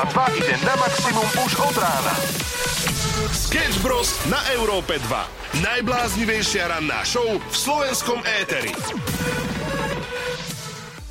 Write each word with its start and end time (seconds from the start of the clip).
Európa 0.00 0.32
2 0.32 0.40
ide 0.40 0.56
na 0.64 0.72
maximum 0.80 1.28
už 1.44 1.60
od 1.60 1.76
rána. 1.76 2.14
Sketch 3.36 3.84
Bros. 3.84 4.16
na 4.32 4.40
Európe 4.56 4.96
2. 4.96 5.60
Najbláznivejšia 5.60 6.72
ranná 6.72 7.04
show 7.04 7.36
v 7.36 7.52
slovenskom 7.52 8.24
éteri. 8.40 8.72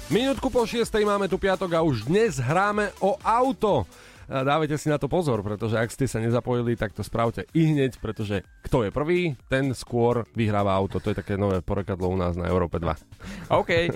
Minútku 0.09 0.49
po 0.49 0.65
6. 0.65 0.89
máme 1.05 1.29
tu 1.29 1.37
piatok 1.37 1.77
a 1.77 1.85
už 1.85 2.09
dnes 2.09 2.41
hráme 2.41 2.89
o 2.97 3.13
auto. 3.21 3.85
Dávajte 4.29 4.77
si 4.77 4.93
na 4.93 5.01
to 5.01 5.09
pozor, 5.09 5.41
pretože 5.41 5.73
ak 5.73 5.89
ste 5.89 6.05
sa 6.05 6.21
nezapojili, 6.21 6.77
tak 6.77 6.93
to 6.93 7.01
spravte 7.01 7.49
i 7.57 7.65
hneď, 7.65 7.97
pretože 7.97 8.45
kto 8.61 8.85
je 8.85 8.93
prvý, 8.93 9.33
ten 9.49 9.73
skôr 9.73 10.21
vyhráva 10.37 10.77
auto. 10.77 11.01
To 11.01 11.09
je 11.09 11.17
také 11.17 11.33
nové 11.33 11.65
porekadlo 11.65 12.13
u 12.13 12.17
nás 12.17 12.37
na 12.37 12.45
Európe 12.45 12.77
2. 12.77 12.93
OK. 13.61 13.89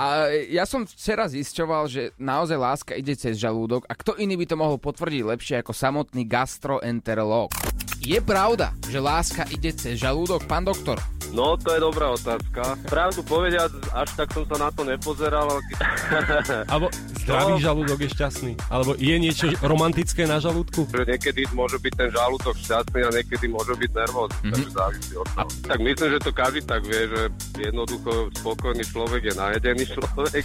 A 0.00 0.32
ja 0.48 0.64
som 0.64 0.88
včera 0.88 1.28
zisťoval, 1.28 1.84
že 1.92 2.16
naozaj 2.16 2.56
láska 2.56 2.92
ide 2.96 3.12
cez 3.12 3.36
žalúdok 3.36 3.84
a 3.84 3.92
kto 3.92 4.16
iný 4.16 4.40
by 4.40 4.46
to 4.48 4.56
mohol 4.56 4.80
potvrdiť 4.80 5.20
lepšie 5.20 5.60
ako 5.60 5.76
samotný 5.76 6.24
gastroenterológ. 6.24 7.52
Je 7.98 8.18
pravda, 8.18 8.76
že 8.84 9.00
láska 9.00 9.48
ide 9.48 9.72
cez 9.72 9.96
žalúdok, 9.96 10.44
pán 10.44 10.60
doktor? 10.60 11.00
No, 11.32 11.56
to 11.56 11.72
je 11.72 11.80
dobrá 11.80 12.12
otázka. 12.12 12.78
Pravdu 12.86 13.24
povediať, 13.24 13.66
až 13.90 14.06
tak 14.14 14.30
som 14.30 14.44
sa 14.44 14.56
na 14.56 14.70
to 14.70 14.84
nepozeral. 14.84 15.50
ale- 15.50 15.64
Alebo 16.70 16.86
zdravý 17.18 17.52
No. 17.52 17.64
žalúdok 17.64 17.98
je 17.98 18.10
šťastný. 18.12 18.52
Alebo 18.68 18.94
je 18.94 19.16
niečo 19.16 19.50
romantické 19.58 20.24
na 20.24 20.38
žalúdku? 20.38 20.86
že 20.86 21.02
niekedy 21.02 21.48
môže 21.50 21.80
byť 21.80 21.92
ten 21.96 22.10
žalúdok 22.12 22.54
šťastný 22.54 23.00
a 23.02 23.10
niekedy 23.10 23.46
môže 23.48 23.72
byť 23.72 23.90
nervózny, 23.90 24.36
mm-hmm. 24.36 24.52
takže 24.52 24.70
závisí 24.70 25.14
od 25.16 25.26
toho. 25.26 25.48
Tak 25.64 25.78
myslím, 25.80 26.08
že 26.12 26.18
to 26.20 26.30
každý 26.30 26.60
tak 26.62 26.82
vie, 26.84 27.02
že 27.08 27.20
jednoducho 27.58 28.10
spokojný 28.36 28.84
človek 28.84 29.22
je 29.24 29.34
najedený 29.34 29.84
človek. 29.96 30.44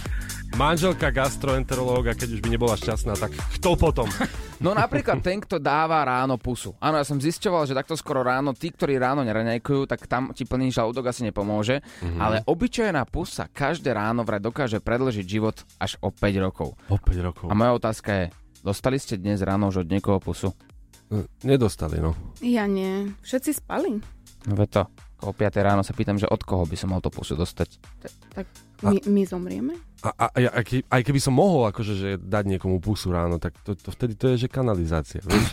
Manželka 0.50 1.08
gastroenterológa, 1.12 2.12
keď 2.12 2.28
už 2.34 2.40
by 2.40 2.48
nebola 2.50 2.74
šťastná, 2.74 3.14
tak 3.14 3.30
kto 3.54 3.78
potom? 3.78 4.08
No 4.60 4.76
napríklad 4.76 5.24
ten, 5.24 5.40
kto 5.40 5.56
dáva 5.56 6.04
ráno 6.04 6.36
pusu. 6.36 6.76
Áno, 6.84 7.00
ja 7.00 7.04
som 7.08 7.16
zisťoval, 7.16 7.64
že 7.64 7.72
takto 7.72 7.96
skoro 7.96 8.20
ráno, 8.20 8.52
tí, 8.52 8.68
ktorí 8.68 9.00
ráno 9.00 9.24
neraňajkujú, 9.24 9.88
tak 9.88 10.04
tam 10.04 10.36
ti 10.36 10.44
plný 10.44 10.68
žalúdok 10.68 11.08
asi 11.08 11.24
nepomôže. 11.24 11.80
Mm-hmm. 11.80 12.20
Ale 12.20 12.36
obyčajná 12.44 13.08
pusa 13.08 13.48
každé 13.48 13.96
ráno 13.96 14.20
vraj 14.20 14.44
dokáže 14.44 14.76
predlžiť 14.84 15.24
život 15.24 15.56
až 15.80 15.96
o 16.04 16.12
5 16.12 16.44
rokov. 16.44 16.76
O 16.92 17.00
5 17.00 17.26
rokov. 17.26 17.46
A 17.48 17.56
moja 17.56 17.72
otázka 17.72 18.10
je, 18.12 18.24
dostali 18.60 19.00
ste 19.00 19.16
dnes 19.16 19.40
ráno 19.40 19.72
už 19.72 19.88
od 19.88 19.88
niekoho 19.88 20.20
pusu? 20.20 20.52
Nedostali, 21.42 21.98
no. 21.98 22.12
Ja 22.44 22.68
nie. 22.68 23.10
Všetci 23.24 23.64
spali. 23.64 23.98
No 24.44 24.64
to. 24.68 24.86
O 25.20 25.30
5 25.30 25.52
ráno 25.58 25.80
sa 25.80 25.92
pýtam, 25.92 26.14
že 26.14 26.24
od 26.24 26.40
koho 26.40 26.64
by 26.64 26.74
som 26.74 26.88
mal 26.88 26.98
to 26.98 27.08
pusu 27.08 27.34
dostať. 27.34 27.68
Tak 28.32 28.46
my, 28.80 28.96
my 29.04 29.22
zomrieme? 29.22 29.76
A, 30.00 30.08
a, 30.10 30.26
a 30.26 30.38
ja- 30.38 30.48
aj, 30.50 30.64
ke- 30.64 30.86
aj 30.86 31.02
keby 31.02 31.20
som 31.20 31.32
mohol 31.32 31.68
akože, 31.68 31.92
že 31.92 32.08
dať 32.16 32.44
niekomu 32.48 32.78
pusu 32.78 33.08
ráno, 33.08 33.36
tak 33.36 33.52
to, 33.60 33.74
to 33.74 33.90
vtedy 33.90 34.14
to 34.14 34.32
je, 34.32 34.40
že 34.40 34.48
kanalizácia. 34.48 35.20
Vieš? 35.20 35.52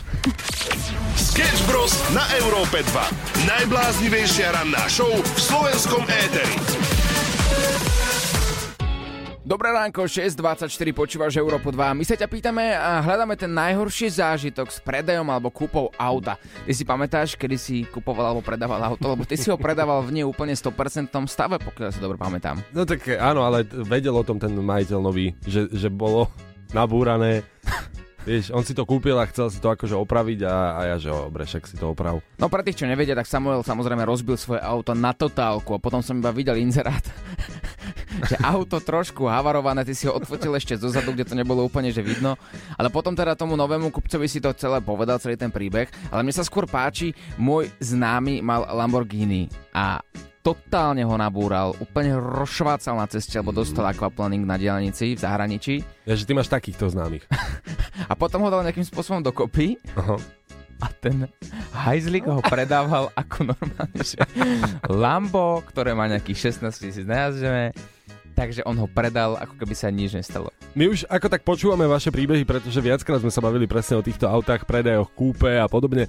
Sketch 1.14 1.60
Bros. 1.64 1.92
na 2.10 2.24
Európe 2.34 2.80
2. 2.80 3.44
Najbláznivejšia 3.44 4.54
ranná 4.54 4.88
show 4.88 5.10
v 5.10 5.38
slovenskom 5.38 6.02
éteri. 6.06 6.56
Dobré 9.48 9.72
ránko, 9.72 10.04
6.24, 10.04 10.68
počúvaš 10.92 11.40
Európu 11.40 11.72
2. 11.72 11.96
My 11.96 12.04
sa 12.04 12.20
ťa 12.20 12.28
pýtame 12.28 12.76
a 12.76 13.00
hľadáme 13.00 13.32
ten 13.32 13.48
najhorší 13.48 14.12
zážitok 14.12 14.68
s 14.68 14.76
predajom 14.84 15.24
alebo 15.24 15.48
kúpou 15.48 15.88
auta. 15.96 16.36
Ty 16.68 16.72
si 16.76 16.84
pamätáš, 16.84 17.32
kedy 17.32 17.56
si 17.56 17.88
kupoval 17.88 18.28
alebo 18.28 18.44
predával 18.44 18.76
auto? 18.84 19.08
Lebo 19.08 19.24
ty 19.24 19.40
si 19.40 19.48
ho 19.48 19.56
predával 19.56 20.04
v 20.04 20.20
nie 20.20 20.24
úplne 20.28 20.52
100% 20.52 21.16
stave, 21.32 21.56
pokiaľ 21.64 21.88
sa 21.88 21.96
dobre 21.96 22.20
pamätám. 22.20 22.60
No 22.76 22.84
tak 22.84 23.08
áno, 23.08 23.40
ale 23.40 23.64
vedel 23.64 24.12
o 24.12 24.20
tom 24.20 24.36
ten 24.36 24.52
majiteľ 24.52 25.00
nový, 25.00 25.32
že, 25.48 25.64
že 25.72 25.88
bolo 25.88 26.28
nabúrané. 26.76 27.40
Vieš, 28.28 28.52
on 28.52 28.60
si 28.60 28.76
to 28.76 28.84
kúpil 28.84 29.16
a 29.16 29.24
chcel 29.32 29.48
si 29.48 29.56
to 29.64 29.72
akože 29.72 29.96
opraviť 29.96 30.44
a, 30.44 30.76
a 30.76 30.80
ja, 30.92 30.96
že 31.00 31.08
dobre, 31.08 31.48
však 31.48 31.64
si 31.64 31.80
to 31.80 31.96
oprav. 31.96 32.20
No 32.36 32.52
pre 32.52 32.60
tých, 32.60 32.84
čo 32.84 32.84
nevedia, 32.84 33.16
tak 33.16 33.24
Samuel 33.24 33.64
samozrejme 33.64 34.04
rozbil 34.04 34.36
svoje 34.36 34.60
auto 34.60 34.92
na 34.92 35.16
totálku 35.16 35.72
a 35.72 35.80
potom 35.80 36.04
som 36.04 36.20
iba 36.20 36.28
videl 36.36 36.60
inzerát, 36.60 37.00
že 38.26 38.36
auto 38.42 38.82
trošku 38.82 39.28
havarované, 39.28 39.86
ty 39.86 39.94
si 39.94 40.08
ho 40.08 40.16
odfotil 40.16 40.54
ešte 40.56 40.74
zo 40.80 40.90
zadu, 40.90 41.14
kde 41.14 41.28
to 41.28 41.38
nebolo 41.38 41.62
úplne 41.62 41.92
že 41.92 42.02
vidno. 42.02 42.34
Ale 42.74 42.90
potom 42.90 43.14
teda 43.14 43.38
tomu 43.38 43.54
novému 43.54 43.92
kupcovi 43.94 44.26
si 44.26 44.42
to 44.42 44.50
celé 44.56 44.82
povedal, 44.82 45.20
celý 45.22 45.38
ten 45.38 45.52
príbeh. 45.52 45.88
Ale 46.10 46.24
mne 46.24 46.34
sa 46.34 46.46
skôr 46.46 46.66
páči, 46.66 47.14
môj 47.38 47.70
známy 47.78 48.40
mal 48.42 48.66
Lamborghini 48.66 49.46
a 49.70 50.02
totálne 50.42 51.04
ho 51.04 51.12
nabúral, 51.18 51.76
úplne 51.76 52.16
rozšvácal 52.16 52.96
na 52.96 53.04
ceste, 53.04 53.36
lebo 53.36 53.52
dostal 53.52 53.84
aquaplaning 53.84 54.48
na 54.48 54.56
diálnici 54.56 55.12
v 55.12 55.20
zahraničí 55.20 55.84
Ja, 56.08 56.16
že 56.16 56.24
ty 56.24 56.32
máš 56.32 56.48
takýchto 56.48 56.88
známych. 56.88 57.28
a 58.10 58.12
potom 58.16 58.46
ho 58.46 58.48
dal 58.48 58.64
nejakým 58.64 58.86
spôsobom 58.86 59.20
dokopy 59.20 59.76
Aha. 59.92 60.16
a 60.80 60.86
ten 61.04 61.28
hajzlik 61.76 62.24
ho 62.24 62.40
predával 62.40 63.12
ako 63.12 63.52
normálne, 63.52 64.00
že 64.00 64.16
Lambo, 64.88 65.60
ktoré 65.68 65.92
má 65.92 66.08
nejakých 66.08 66.54
16 66.64 66.72
tisíc 66.80 67.04
najazdené, 67.04 67.76
takže 68.38 68.62
on 68.62 68.78
ho 68.78 68.86
predal, 68.86 69.34
ako 69.34 69.58
keby 69.58 69.74
sa 69.74 69.90
nič 69.90 70.14
nestalo. 70.14 70.54
My 70.78 70.86
už 70.86 71.10
ako 71.10 71.26
tak 71.26 71.42
počúvame 71.42 71.90
vaše 71.90 72.14
príbehy, 72.14 72.46
pretože 72.46 72.78
viackrát 72.78 73.18
sme 73.18 73.34
sa 73.34 73.42
bavili 73.42 73.66
presne 73.66 73.98
o 73.98 74.06
týchto 74.06 74.30
autách, 74.30 74.62
predajoch, 74.62 75.10
kúpe 75.10 75.58
a 75.58 75.66
podobne. 75.66 76.06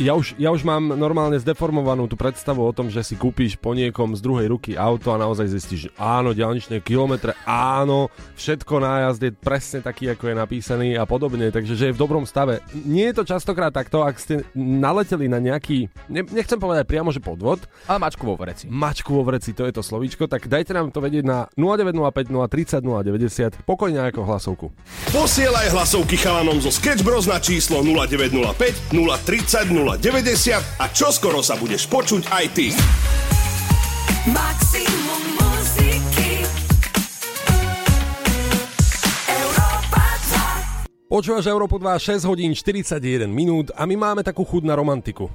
Ja 0.00 0.16
už, 0.16 0.40
ja 0.40 0.48
už 0.48 0.64
mám 0.64 0.96
normálne 0.96 1.36
zdeformovanú 1.36 2.08
tú 2.08 2.16
predstavu 2.16 2.64
o 2.64 2.72
tom, 2.72 2.88
že 2.88 3.04
si 3.04 3.12
kúpiš 3.12 3.60
po 3.60 3.76
niekom 3.76 4.16
z 4.16 4.24
druhej 4.24 4.48
ruky 4.48 4.72
auto 4.72 5.12
a 5.12 5.20
naozaj 5.20 5.52
zistíš, 5.52 5.80
že 5.88 5.90
áno, 6.00 6.32
diálničné 6.32 6.80
kilometre, 6.80 7.36
áno, 7.44 8.08
všetko 8.36 8.80
nájazd 8.80 9.20
je 9.20 9.32
presne 9.36 9.78
taký, 9.84 10.08
ako 10.12 10.32
je 10.32 10.34
napísaný 10.36 10.88
a 10.96 11.04
podobne, 11.04 11.52
takže 11.52 11.76
že 11.76 11.84
je 11.88 11.96
v 11.96 12.00
dobrom 12.00 12.24
stave. 12.24 12.64
Nie 12.72 13.12
je 13.12 13.20
to 13.20 13.36
častokrát 13.36 13.68
takto, 13.68 14.00
ak 14.00 14.16
ste 14.16 14.48
naleteli 14.56 15.28
na 15.28 15.36
nejaký, 15.40 15.92
ne, 16.08 16.24
nechcem 16.24 16.56
povedať 16.56 16.88
priamo, 16.88 17.12
že 17.12 17.20
podvod, 17.20 17.60
Ale 17.84 18.00
mačku 18.00 18.24
vo 18.24 18.36
vreci. 18.40 18.72
mačku 18.72 19.12
vo 19.12 19.28
vreci, 19.28 19.52
to 19.52 19.68
je 19.68 19.76
to 19.76 19.84
slovíčko, 19.84 20.24
tak 20.24 20.48
dajte 20.48 20.72
nám 20.72 20.88
to 20.88 21.04
vedieť 21.04 21.24
na 21.24 21.52
0905 21.60 22.32
030 22.32 23.60
090, 23.60 23.68
pokojne 23.68 24.01
ako 24.04 24.24
hlasovku. 24.24 24.66
Posielaj 25.08 25.70
hlasovky 25.70 26.16
chalanom 26.16 26.58
zo 26.58 26.68
Sketch 26.68 27.00
Bros. 27.00 27.24
na 27.24 27.36
číslo 27.36 27.78
0905 27.80 28.90
030 28.90 29.70
090 29.70 30.58
a 30.78 30.86
čoskoro 30.88 31.38
sa 31.38 31.54
budeš 31.54 31.86
počuť 31.86 32.26
aj 32.26 32.44
ty. 32.50 32.66
Maximum 34.24 35.22
muziky 35.34 36.46
Európa 39.26 40.04
2 41.04 41.10
Počúvaš 41.10 41.44
Európu 41.44 41.76
2, 41.76 41.90
6 42.18 42.24
hodín 42.24 42.54
41 42.54 43.02
minút 43.26 43.68
a 43.72 43.82
my 43.82 43.94
máme 43.94 44.22
takú 44.22 44.42
chuť 44.42 44.62
na 44.62 44.72
romantiku. 44.72 45.26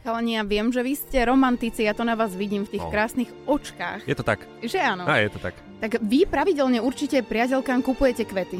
Chalani, 0.00 0.38
ja 0.38 0.42
viem, 0.42 0.70
že 0.70 0.80
vy 0.80 0.94
ste 0.94 1.20
romantici, 1.26 1.84
ja 1.84 1.92
to 1.92 2.00
na 2.00 2.14
vás 2.14 2.32
vidím 2.32 2.64
v 2.64 2.78
tých 2.78 2.84
No. 2.86 2.88
krásnych 2.88 3.28
očkách. 3.44 4.06
Je 4.06 4.14
to 4.14 4.24
tak. 4.24 4.46
Že 4.62 4.78
áno. 4.80 5.04
A 5.04 5.20
je 5.20 5.28
to 5.28 5.36
tak. 5.36 5.52
Tak 5.78 6.02
vy 6.02 6.26
pravidelne 6.26 6.82
určite 6.82 7.22
priateľkám 7.22 7.80
kupujete 7.86 8.26
kvety. 8.26 8.58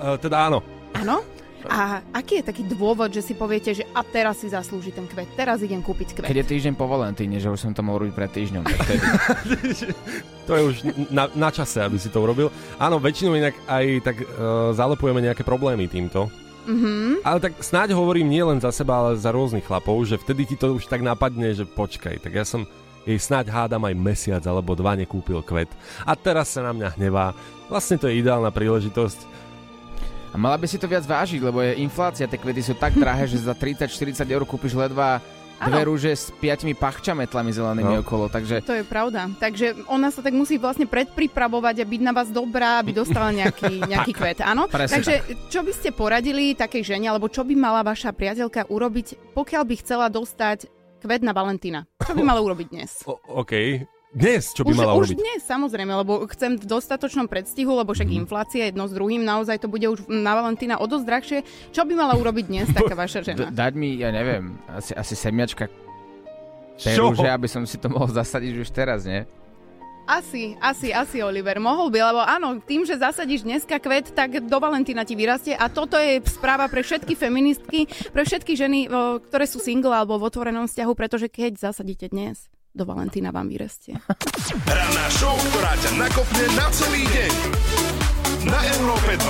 E, 0.00 0.16
teda 0.16 0.48
áno. 0.48 0.64
Áno? 0.96 1.20
A 1.68 2.00
aký 2.16 2.40
je 2.40 2.48
taký 2.48 2.62
dôvod, 2.64 3.12
že 3.12 3.20
si 3.20 3.36
poviete, 3.36 3.76
že 3.76 3.84
a 3.92 4.00
teraz 4.00 4.40
si 4.40 4.48
zaslúži 4.48 4.96
ten 4.96 5.04
kvet, 5.04 5.28
teraz 5.36 5.60
idem 5.60 5.84
kúpiť 5.84 6.16
kvet? 6.16 6.28
Keď 6.32 6.40
je 6.40 6.50
týždeň 6.56 6.72
po 6.72 6.88
Valentíne, 6.88 7.36
že 7.36 7.52
už 7.52 7.60
som 7.60 7.76
to 7.76 7.84
mohol 7.84 8.08
robiť 8.08 8.14
pred 8.16 8.32
týždňom. 8.32 8.64
Tak 8.64 8.78
vtedy. 8.80 9.04
To 10.48 10.58
je 10.58 10.62
už 10.66 10.76
na, 11.14 11.30
na 11.30 11.50
čase, 11.54 11.78
aby 11.78 11.94
si 11.94 12.10
to 12.10 12.18
urobil. 12.18 12.50
Áno, 12.74 12.98
väčšinou 12.98 13.38
inak 13.38 13.54
aj 13.70 13.86
tak 14.02 14.16
uh, 14.18 14.74
zalepujeme 14.74 15.22
nejaké 15.22 15.46
problémy 15.46 15.86
týmto. 15.86 16.26
Mhm. 16.66 17.22
Ale 17.22 17.38
tak 17.38 17.60
snáď 17.62 17.94
hovorím 17.94 18.26
nie 18.26 18.42
len 18.42 18.58
za 18.58 18.74
seba, 18.74 18.98
ale 18.98 19.20
za 19.20 19.30
rôznych 19.30 19.62
chlapov, 19.62 20.02
že 20.10 20.18
vtedy 20.18 20.50
ti 20.50 20.56
to 20.58 20.74
už 20.74 20.90
tak 20.90 21.06
napadne, 21.06 21.54
že 21.54 21.68
počkaj, 21.70 22.18
tak 22.18 22.34
ja 22.34 22.42
som 22.42 22.66
jej 23.02 23.16
snáď 23.16 23.48
hádam 23.48 23.80
aj 23.82 23.94
mesiac 23.96 24.42
alebo 24.44 24.76
dva 24.76 24.92
nekúpil 24.94 25.40
kvet. 25.40 25.70
A 26.04 26.12
teraz 26.12 26.52
sa 26.52 26.60
na 26.60 26.72
mňa 26.72 27.00
hnevá. 27.00 27.32
Vlastne 27.66 27.96
to 27.96 28.06
je 28.06 28.20
ideálna 28.20 28.50
príležitosť. 28.50 29.18
A 30.30 30.38
mala 30.38 30.54
by 30.54 30.66
si 30.66 30.78
to 30.78 30.86
viac 30.86 31.02
vážiť, 31.02 31.42
lebo 31.42 31.58
je 31.58 31.82
inflácia, 31.82 32.30
tie 32.30 32.38
kvety 32.38 32.62
sú 32.62 32.74
tak 32.78 32.94
drahé, 32.94 33.26
že 33.26 33.42
za 33.42 33.50
30-40 33.50 34.14
eur 34.22 34.46
kúpiš 34.46 34.78
ledva 34.78 35.18
dve 35.60 35.84
rúže 35.84 36.08
s 36.08 36.32
piatimi 36.40 36.72
pachčametlami 36.72 37.52
zelenými 37.52 37.98
No. 37.98 38.00
okolo, 38.00 38.32
takže 38.32 38.64
To 38.64 38.72
je 38.72 38.80
pravda. 38.80 39.28
Takže 39.28 39.84
ona 39.92 40.08
sa 40.08 40.24
tak 40.24 40.32
musí 40.32 40.56
vlastne 40.56 40.88
predpripravovať 40.88 41.82
a 41.82 41.84
byť 41.84 42.00
na 42.00 42.16
vás 42.16 42.32
dobrá, 42.32 42.80
aby 42.80 42.96
dostala 42.96 43.28
nejaký, 43.28 43.82
nejaký 43.92 44.12
kvet. 44.16 44.40
Áno? 44.40 44.72
Presne 44.72 45.02
Takže 45.04 45.14
čo 45.52 45.60
by 45.60 45.72
ste 45.76 45.92
poradili 45.92 46.56
takej 46.56 46.94
žene, 46.96 47.12
alebo 47.12 47.28
čo 47.28 47.44
by 47.44 47.52
mala 47.58 47.84
vaša 47.84 48.08
priateľka 48.14 48.72
urobiť, 48.72 49.36
pokiaľ 49.36 49.62
by 49.68 49.74
chcela 49.84 50.06
dostať 50.08 50.64
kvet 51.00 51.20
na 51.20 51.32
Valentína? 51.32 51.88
Čo 51.98 52.12
by 52.12 52.22
mala 52.22 52.40
urobiť 52.40 52.66
dnes? 52.68 52.90
O, 53.02 53.16
OK. 53.34 53.82
Dnes, 54.10 54.50
čo 54.50 54.62
by 54.62 54.68
už, 54.68 54.76
mala 54.76 54.92
už 54.92 55.06
urobiť? 55.06 55.16
dnes, 55.16 55.40
samozrejme, 55.40 55.92
lebo 55.96 56.26
chcem 56.28 56.54
v 56.54 56.66
dostatočnom 56.66 57.24
predstihu, 57.24 57.72
lebo 57.72 57.90
však 57.90 58.06
Mhm. 58.06 58.18
inflácia 58.18 58.62
jedno 58.64 58.84
s 58.84 58.92
druhým, 58.92 59.22
naozaj 59.22 59.56
to 59.56 59.66
bude 59.66 59.86
už 59.86 60.02
na 60.04 60.34
Valentína 60.34 60.76
o 60.76 60.84
dosť 60.84 61.04
drahšie. 61.04 61.38
Čo 61.70 61.82
by 61.82 61.94
mala 61.94 62.14
urobiť 62.14 62.44
dnes 62.44 62.66
taká 62.74 62.92
vaša 62.92 63.22
d- 63.22 63.26
žena? 63.32 63.48
dať 63.48 63.72
mi, 63.72 63.96
ja 63.96 64.10
neviem, 64.10 64.58
asi, 64.68 64.92
asi 64.92 65.14
semiačka 65.14 65.70
Čo? 66.76 67.08
rúže, 67.08 67.22
aby 67.24 67.46
som 67.46 67.62
si 67.62 67.76
to 67.76 67.86
mohol 67.86 68.08
zasadiť 68.08 68.54
už 68.58 68.68
teraz, 68.70 69.04
nie? 69.04 69.22
Asi, 70.08 70.56
asi, 70.60 70.92
asi, 70.92 71.22
Oliver. 71.22 71.60
Mohol 71.60 71.92
by, 71.92 71.98
lebo 72.12 72.20
áno, 72.24 72.48
tým, 72.60 72.82
že 72.88 72.98
zasadíš 72.98 73.44
dneska 73.46 73.78
kvet, 73.78 74.12
tak 74.12 74.42
do 74.44 74.58
Valentína 74.58 75.06
ti 75.06 75.14
vyrastie 75.14 75.54
a 75.54 75.70
toto 75.70 76.00
je 76.00 76.18
správa 76.26 76.66
pre 76.66 76.82
všetky 76.82 77.14
feministky, 77.14 77.86
pre 78.10 78.26
všetky 78.26 78.56
ženy, 78.58 78.90
ktoré 79.26 79.46
sú 79.46 79.62
single 79.62 79.94
alebo 79.94 80.18
v 80.18 80.26
otvorenom 80.26 80.66
vzťahu, 80.66 80.92
pretože 80.98 81.30
keď 81.30 81.70
zasadíte 81.70 82.10
dnes, 82.10 82.50
do 82.70 82.86
Valentína 82.86 83.34
vám 83.34 83.50
vyrastie. 83.50 83.98
Ranná 84.66 85.06
show, 85.10 85.34
ktorá 85.50 85.74
ťa 85.78 85.90
nakopne 85.98 86.44
na 86.54 86.66
celý 86.70 87.02
deň. 87.02 87.32
Na 88.46 88.60
Európe 88.78 89.10
2. 89.18 89.20
2, 89.20 89.26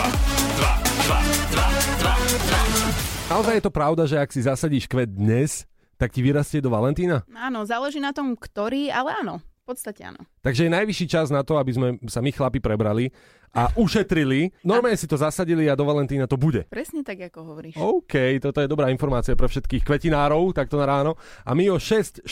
2, 1.09 1.57
2, 1.57 1.65
2, 2.05 3.33
2. 3.33 3.33
Naozaj 3.33 3.55
je 3.57 3.65
to 3.65 3.73
pravda, 3.73 4.03
že 4.11 4.17
ak 4.21 4.31
si 4.35 4.43
zasadíš 4.45 4.91
kvet 4.91 5.15
dnes, 5.15 5.65
tak 5.97 6.13
ti 6.13 6.21
vyrastie 6.25 6.61
do 6.61 6.73
Valentína? 6.73 7.25
Áno, 7.33 7.63
záleží 7.63 8.01
na 8.03 8.13
tom, 8.13 8.37
ktorý, 8.37 8.91
ale 8.91 9.15
áno, 9.21 9.39
podstate 9.71 10.03
áno. 10.03 10.21
Takže 10.43 10.67
je 10.67 10.75
najvyšší 10.75 11.07
čas 11.07 11.31
na 11.31 11.47
to, 11.47 11.55
aby 11.55 11.71
sme 11.71 11.89
sa 12.11 12.19
my 12.19 12.35
chlapi 12.35 12.59
prebrali 12.59 13.15
a 13.51 13.67
ušetrili. 13.75 14.55
Normálne 14.63 14.95
si 14.95 15.11
to 15.11 15.19
zasadili 15.19 15.67
a 15.67 15.75
do 15.75 15.83
Valentína 15.83 16.31
to 16.31 16.39
bude. 16.39 16.71
Presne 16.71 17.03
tak, 17.03 17.19
ako 17.19 17.55
hovoríš. 17.55 17.75
OK, 17.79 18.39
toto 18.39 18.63
je 18.63 18.71
dobrá 18.71 18.95
informácia 18.95 19.35
pre 19.35 19.51
všetkých 19.51 19.83
kvetinárov, 19.83 20.55
takto 20.55 20.79
na 20.79 20.87
ráno. 20.87 21.19
A 21.43 21.55
my 21.55 21.67
o 21.75 21.77
6.48 21.79 22.27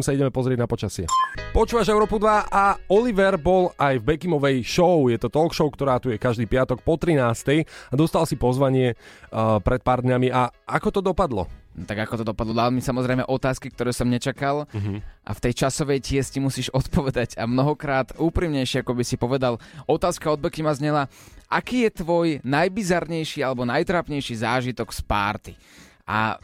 sa 0.00 0.10
ideme 0.16 0.32
pozrieť 0.32 0.58
na 0.60 0.68
počasie. 0.68 1.04
Počúvaš 1.52 1.92
Európu 1.92 2.16
2 2.16 2.48
a 2.48 2.76
Oliver 2.88 3.36
bol 3.36 3.72
aj 3.76 4.00
v 4.00 4.06
Bekimovej 4.16 4.64
show. 4.64 5.12
Je 5.12 5.20
to 5.20 5.28
talk 5.28 5.52
show, 5.52 5.68
ktorá 5.68 6.00
tu 6.00 6.08
je 6.08 6.16
každý 6.16 6.48
piatok 6.48 6.80
po 6.80 6.96
13. 6.96 7.20
a 7.20 7.94
dostal 7.96 8.24
si 8.24 8.40
pozvanie 8.40 8.96
uh, 8.96 9.60
pred 9.60 9.84
pár 9.84 10.00
dňami. 10.00 10.32
A 10.32 10.48
ako 10.64 10.88
to 10.88 11.00
dopadlo? 11.04 11.65
Tak 11.76 11.98
ako 11.98 12.14
to 12.16 12.24
dopadlo? 12.24 12.52
Dal 12.52 12.70
mi 12.70 12.80
samozrejme 12.80 13.22
otázky, 13.22 13.68
ktoré 13.68 13.92
som 13.92 14.06
nečakal 14.06 14.64
Mhm. 14.70 15.04
a 15.20 15.30
v 15.30 15.42
tej 15.42 15.52
časovej 15.58 16.00
tiesti 16.00 16.40
musíš 16.40 16.72
odpovedať 16.78 17.36
a 17.36 17.44
mnohokrát 17.44 18.16
úprimnejšie, 18.16 18.80
ako 18.80 18.94
by 18.94 19.04
si 19.04 19.14
povedal. 19.14 19.60
Otázka 19.84 20.30
od 20.30 20.40
Beky 20.40 20.64
ma 20.64 20.72
znela, 20.72 21.12
aký 21.46 21.84
je 21.84 22.00
tvoj 22.00 22.28
najbizarnejší 22.40 23.44
alebo 23.44 23.62
najtrápnejší 23.62 24.40
zážitok 24.40 24.88
z 24.88 25.00
párty? 25.02 25.52
A 26.02 26.38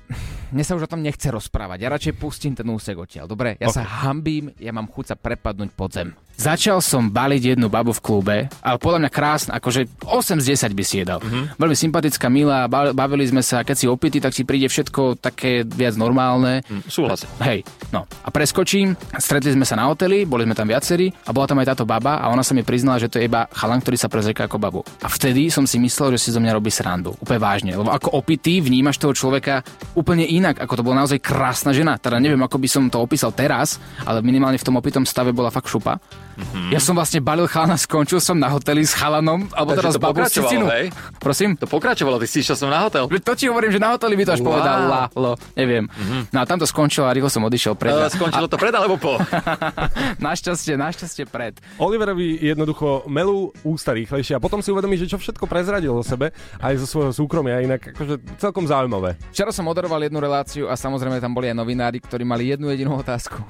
mne 0.52 0.64
sa 0.68 0.76
už 0.76 0.84
o 0.84 0.92
tom 0.92 1.00
nechce 1.00 1.32
rozprávať. 1.32 1.78
Ja 1.80 1.88
radšej 1.88 2.14
pustím 2.20 2.52
ten 2.52 2.68
úsek 2.68 3.00
odtiaľ. 3.00 3.24
Dobre, 3.24 3.56
ja 3.56 3.72
sa 3.72 3.82
hambím, 3.82 4.52
ja 4.60 4.70
mám 4.70 4.84
chuť 4.84 5.12
sa 5.12 5.16
prepadnúť 5.16 5.70
pod 5.72 5.96
zem. 5.96 6.12
Začal 6.32 6.80
som 6.80 7.12
baliť 7.12 7.54
jednu 7.54 7.68
babu 7.68 7.92
v 7.92 8.02
klube, 8.02 8.36
ale 8.64 8.76
podľa 8.80 9.04
mňa 9.04 9.10
krásna, 9.12 9.52
akože 9.60 9.84
8 10.08 10.40
z 10.42 10.56
10 10.56 10.74
by 10.74 10.84
si 10.84 10.94
jedal. 11.04 11.20
Mm-hmm. 11.20 11.60
Veľmi 11.60 11.76
sympatická, 11.76 12.26
milá, 12.32 12.66
ba- 12.66 12.96
bavili 12.96 13.28
sme 13.28 13.44
sa, 13.44 13.60
keď 13.62 13.76
si 13.76 13.86
opitý, 13.86 14.18
tak 14.18 14.32
si 14.32 14.42
príde 14.42 14.66
všetko 14.66 15.20
také 15.22 15.62
viac 15.62 15.94
normálne. 15.94 16.64
Mm, 16.66 16.82
Súhlasím. 16.88 17.28
Hej, 17.44 17.62
no 17.92 18.08
a 18.24 18.28
preskočím, 18.32 18.96
stretli 19.20 19.52
sme 19.54 19.68
sa 19.68 19.76
na 19.76 19.86
hoteli, 19.86 20.24
boli 20.24 20.48
sme 20.48 20.56
tam 20.56 20.66
viacerí 20.66 21.12
a 21.28 21.30
bola 21.36 21.46
tam 21.46 21.60
aj 21.62 21.76
táto 21.76 21.84
baba 21.86 22.18
a 22.18 22.32
ona 22.32 22.42
sa 22.42 22.56
mi 22.56 22.64
priznala, 22.64 22.98
že 22.98 23.12
to 23.12 23.20
je 23.20 23.28
iba 23.28 23.46
chalan, 23.52 23.78
ktorý 23.84 23.96
sa 24.00 24.10
prezreká 24.10 24.48
ako 24.48 24.58
babu. 24.58 24.80
A 25.04 25.12
vtedy 25.12 25.52
som 25.52 25.68
si 25.68 25.78
myslel, 25.78 26.16
že 26.18 26.26
si 26.26 26.34
zo 26.34 26.40
mňa 26.42 26.58
robí 26.58 26.72
srandu. 26.72 27.14
Úplne 27.22 27.38
vážne, 27.38 27.72
lebo 27.76 27.92
ako 27.92 28.18
opitý 28.18 28.58
vnímaš 28.58 28.98
toho 28.98 29.14
človeka 29.14 29.62
úplne 29.94 30.26
inak, 30.26 30.41
ako 30.50 30.74
to 30.74 30.82
bola 30.82 31.06
naozaj 31.06 31.22
krásna 31.22 31.70
žena. 31.70 31.94
Teda 31.94 32.18
neviem, 32.18 32.42
ako 32.42 32.58
by 32.58 32.68
som 32.68 32.82
to 32.90 32.98
opísal 32.98 33.30
teraz, 33.30 33.78
ale 34.02 34.18
minimálne 34.18 34.58
v 34.58 34.66
tom 34.66 34.74
opitom 34.74 35.06
stave 35.06 35.30
bola 35.30 35.54
fakt 35.54 35.70
šupa. 35.70 36.02
Mm-hmm. 36.32 36.72
Ja 36.72 36.80
som 36.80 36.96
vlastne 36.98 37.20
balil 37.22 37.46
chalana, 37.46 37.76
skončil 37.76 38.18
som 38.18 38.40
na 38.40 38.48
hoteli 38.48 38.82
s 38.82 38.96
chalanom, 38.96 39.46
alebo 39.52 39.76
teraz 39.76 39.94
to 39.94 40.00
babou 40.00 40.24
z 40.24 40.40
Cicinu. 40.40 40.66
hej? 40.66 40.88
Prosím? 41.20 41.54
To 41.60 41.68
pokračovalo, 41.68 42.16
ty 42.18 42.26
si 42.26 42.40
išiel 42.40 42.56
som 42.56 42.72
na 42.72 42.82
hotel. 42.82 43.04
To 43.06 43.32
ti 43.36 43.46
hovorím, 43.46 43.70
že 43.70 43.78
na 43.78 43.94
hoteli 43.94 44.16
by 44.18 44.24
to 44.26 44.32
až 44.34 44.40
Wow. 44.42 44.48
povedal 44.48 44.78
lo, 45.12 45.32
neviem. 45.54 45.84
No 46.32 46.40
a 46.40 46.44
tam 46.48 46.56
to 46.58 46.66
skončilo 46.66 47.04
a 47.06 47.12
rýchlo 47.12 47.28
som 47.28 47.44
odišiel 47.44 47.76
pred. 47.76 47.92
Uh, 47.92 48.08
skončilo 48.08 48.48
to 48.48 48.56
pred 48.56 48.72
alebo 48.72 48.96
po? 48.96 49.20
našťastie, 50.26 50.74
našťastie 50.74 51.24
pred. 51.28 51.60
Oliverovi 51.78 52.40
jednoducho 52.40 53.04
melú 53.06 53.52
ústa 53.62 53.92
rýchlejšie 53.92 54.36
a 54.36 54.40
potom 54.40 54.64
si 54.64 54.72
uvedomí, 54.72 54.96
že 54.96 55.06
čo 55.06 55.20
všetko 55.20 55.44
prezradil 55.46 55.92
o 55.92 56.02
sebe 56.02 56.32
aj 56.58 56.80
zo 56.80 56.86
svojho 56.88 57.12
súkromia, 57.12 57.60
inak 57.60 57.92
akože 57.92 58.40
celkom 58.40 58.64
zaujímavé. 58.64 59.20
Včera 59.30 59.52
som 59.52 59.68
moderoval 59.68 60.00
jednu 60.02 60.16
reláciu 60.16 60.31
a 60.40 60.74
samozrejme 60.74 61.20
tam 61.20 61.36
boli 61.36 61.52
aj 61.52 61.56
novinári, 61.60 62.00
ktorí 62.00 62.24
mali 62.24 62.48
jednu 62.48 62.72
jedinú 62.72 62.96
otázku. 62.96 63.44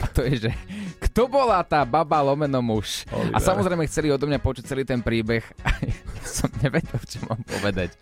A 0.00 0.06
to 0.14 0.24
je, 0.24 0.48
že 0.48 0.50
kto 1.10 1.28
bola 1.28 1.60
tá 1.60 1.84
baba 1.84 2.22
lomeno 2.24 2.62
muž? 2.64 3.04
Oliver. 3.12 3.36
A 3.36 3.38
samozrejme 3.42 3.84
chceli 3.90 4.08
odo 4.08 4.24
mňa 4.24 4.40
počuť 4.40 4.64
celý 4.64 4.82
ten 4.86 5.04
príbeh 5.04 5.44
a 5.66 5.70
ja 5.84 6.24
som 6.24 6.48
nevedel, 6.62 7.00
čo 7.04 7.20
mám 7.28 7.40
povedať. 7.44 7.98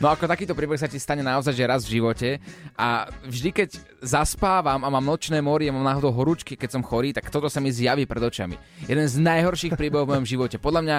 No 0.00 0.08
ako 0.08 0.24
takýto 0.24 0.56
príbeh 0.56 0.80
sa 0.80 0.88
ti 0.88 0.96
stane 0.96 1.20
naozaj, 1.20 1.52
že 1.52 1.68
raz 1.68 1.84
v 1.84 2.00
živote 2.00 2.40
a 2.78 3.10
vždy, 3.26 3.50
keď 3.52 3.68
zaspávam 4.00 4.80
a 4.80 4.88
mám 4.88 5.04
nočné 5.04 5.42
mori 5.44 5.68
a 5.68 5.74
mám 5.76 5.84
náhodou 5.84 6.14
horúčky, 6.14 6.56
keď 6.56 6.80
som 6.80 6.82
chorý, 6.86 7.12
tak 7.12 7.28
toto 7.28 7.52
sa 7.52 7.60
mi 7.60 7.68
zjaví 7.68 8.08
pred 8.08 8.22
očami. 8.22 8.56
Jeden 8.88 9.04
z 9.04 9.20
najhorších 9.20 9.76
príbehov 9.76 10.08
v 10.08 10.12
mojom 10.16 10.26
živote. 10.28 10.56
Podľa 10.56 10.80
mňa 10.86 10.98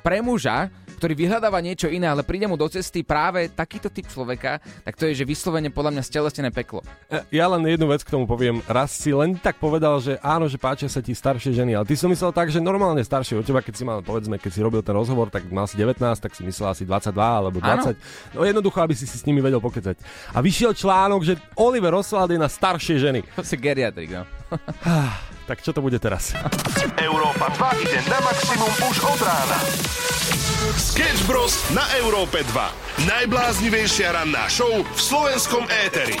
pre 0.00 0.22
muža, 0.22 0.70
ktorý 0.96 1.12
vyhľadáva 1.14 1.60
niečo 1.60 1.86
iné, 1.86 2.08
ale 2.08 2.24
príde 2.24 2.48
mu 2.48 2.56
do 2.56 2.66
cesty 2.66 3.04
práve 3.04 3.52
takýto 3.52 3.92
typ 3.92 4.08
človeka, 4.08 4.58
tak 4.82 4.96
to 4.96 5.06
je, 5.06 5.22
že 5.22 5.28
vyslovene 5.28 5.68
podľa 5.68 6.00
mňa 6.00 6.02
stelesnené 6.02 6.50
peklo. 6.50 6.80
E, 7.12 7.20
Ja 7.30 7.46
len 7.52 7.62
jednu 7.68 7.86
vec 7.86 8.00
k 8.02 8.10
tomu 8.10 8.24
poviem. 8.24 8.64
Raz 8.66 8.96
si 8.96 9.12
len 9.12 9.36
tak 9.36 9.60
povedal, 9.60 10.00
že 10.00 10.16
áno, 10.24 10.48
že 10.48 10.56
páčia 10.56 10.88
sa 10.88 11.04
ti 11.04 11.12
staršie 11.12 11.52
ženy, 11.52 11.76
ale 11.76 11.84
ty 11.84 11.94
som 11.94 12.08
myslel 12.08 12.32
tak, 12.32 12.48
že 12.48 12.58
normálne 12.58 13.04
staršie 13.04 13.36
od 13.36 13.44
teba, 13.44 13.60
keď 13.60 13.74
si 13.76 13.84
mal, 13.84 14.00
povedzme, 14.00 14.40
keď 14.40 14.50
si 14.50 14.60
robil 14.64 14.80
ten 14.80 14.96
rozhovor, 14.96 15.28
tak 15.28 15.44
mal 15.52 15.68
si 15.68 15.76
19, 15.76 16.00
tak 16.16 16.32
si 16.32 16.42
myslel 16.42 16.72
asi 16.72 16.88
22 16.88 17.12
alebo 17.12 17.60
20. 17.60 17.94
No 18.32 18.42
jednoducho, 18.42 18.80
aby 18.80 18.96
si 18.96 19.04
si 19.04 19.20
s 19.20 19.24
nimi 19.28 19.44
vedel 19.44 19.60
pokecať. 19.60 20.00
A 20.32 20.40
vyšiel 20.40 20.72
článok, 20.72 21.20
že 21.22 21.36
Oliver 21.60 21.92
Oswald 21.92 22.32
je 22.32 22.40
na 22.40 22.48
staršie 22.48 22.96
ženy. 22.96 23.20
To 23.36 23.44
si 23.44 23.60
geriatrik, 23.60 24.10
no. 24.10 24.24
Tak 25.46 25.62
čo 25.62 25.70
to 25.70 25.78
bude 25.78 25.98
teraz? 26.02 26.34
Európa 26.98 27.46
2 27.54 27.84
ide 27.86 27.98
na 28.10 28.18
maximum 28.18 28.72
už 28.82 28.96
od 29.04 29.20
rána. 29.22 29.58
Sketch 30.86 31.26
Bros. 31.26 31.66
na 31.74 31.82
Európe 31.98 32.46
2. 32.46 33.10
Najbláznivejšia 33.10 34.14
ranná 34.14 34.46
show 34.46 34.70
v 34.70 35.00
slovenskom 35.02 35.66
éteri. 35.66 36.14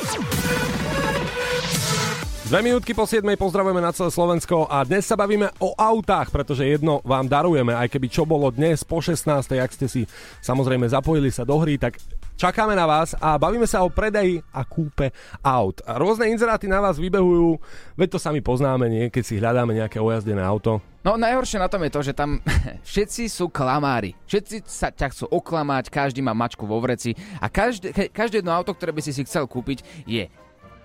Dve 2.50 2.60
minútky 2.66 2.90
po 2.90 3.06
7. 3.06 3.22
pozdravujeme 3.38 3.78
na 3.78 3.94
celé 3.94 4.10
Slovensko 4.10 4.66
a 4.66 4.82
dnes 4.82 5.06
sa 5.06 5.14
bavíme 5.14 5.54
o 5.62 5.70
autách, 5.78 6.34
pretože 6.34 6.66
jedno 6.66 6.98
vám 7.06 7.30
darujeme, 7.30 7.78
aj 7.78 7.94
keby 7.94 8.10
čo 8.10 8.26
bolo 8.26 8.50
dnes 8.50 8.82
po 8.82 8.98
16. 8.98 9.30
ak 9.54 9.70
ste 9.70 9.86
si 9.86 10.02
samozrejme 10.42 10.90
zapojili 10.90 11.30
sa 11.30 11.46
do 11.46 11.62
hry, 11.62 11.78
tak 11.78 12.02
čakáme 12.36 12.76
na 12.76 12.84
vás 12.84 13.16
a 13.16 13.40
bavíme 13.40 13.64
sa 13.64 13.82
o 13.82 13.88
predaji 13.88 14.44
a 14.52 14.62
kúpe 14.62 15.10
aut. 15.40 15.80
A 15.88 15.96
rôzne 15.96 16.28
inzeráty 16.28 16.68
na 16.68 16.84
vás 16.84 17.00
vybehujú, 17.00 17.56
veď 17.96 18.08
to 18.12 18.18
sami 18.20 18.44
poznáme, 18.44 18.86
nie? 18.92 19.08
keď 19.08 19.24
si 19.24 19.40
hľadáme 19.40 19.72
nejaké 19.72 19.96
ojazdené 19.98 20.44
auto. 20.44 20.84
No 21.00 21.16
najhoršie 21.16 21.56
na 21.56 21.70
tom 21.72 21.80
je 21.88 21.94
to, 21.96 22.00
že 22.04 22.12
tam 22.12 22.38
všetci 22.92 23.32
sú 23.32 23.48
klamári. 23.48 24.12
Všetci 24.28 24.68
sa 24.68 24.92
ťa 24.92 25.10
chcú 25.16 25.24
oklamať, 25.32 25.88
každý 25.88 26.20
má 26.20 26.36
mačku 26.36 26.68
vo 26.68 26.78
vreci 26.78 27.16
a 27.40 27.48
každé, 27.48 28.12
každé 28.12 28.44
jedno 28.44 28.52
auto, 28.52 28.76
ktoré 28.76 28.92
by 28.92 29.00
si 29.00 29.16
si 29.16 29.24
chcel 29.24 29.48
kúpiť, 29.48 29.82
je 30.04 30.28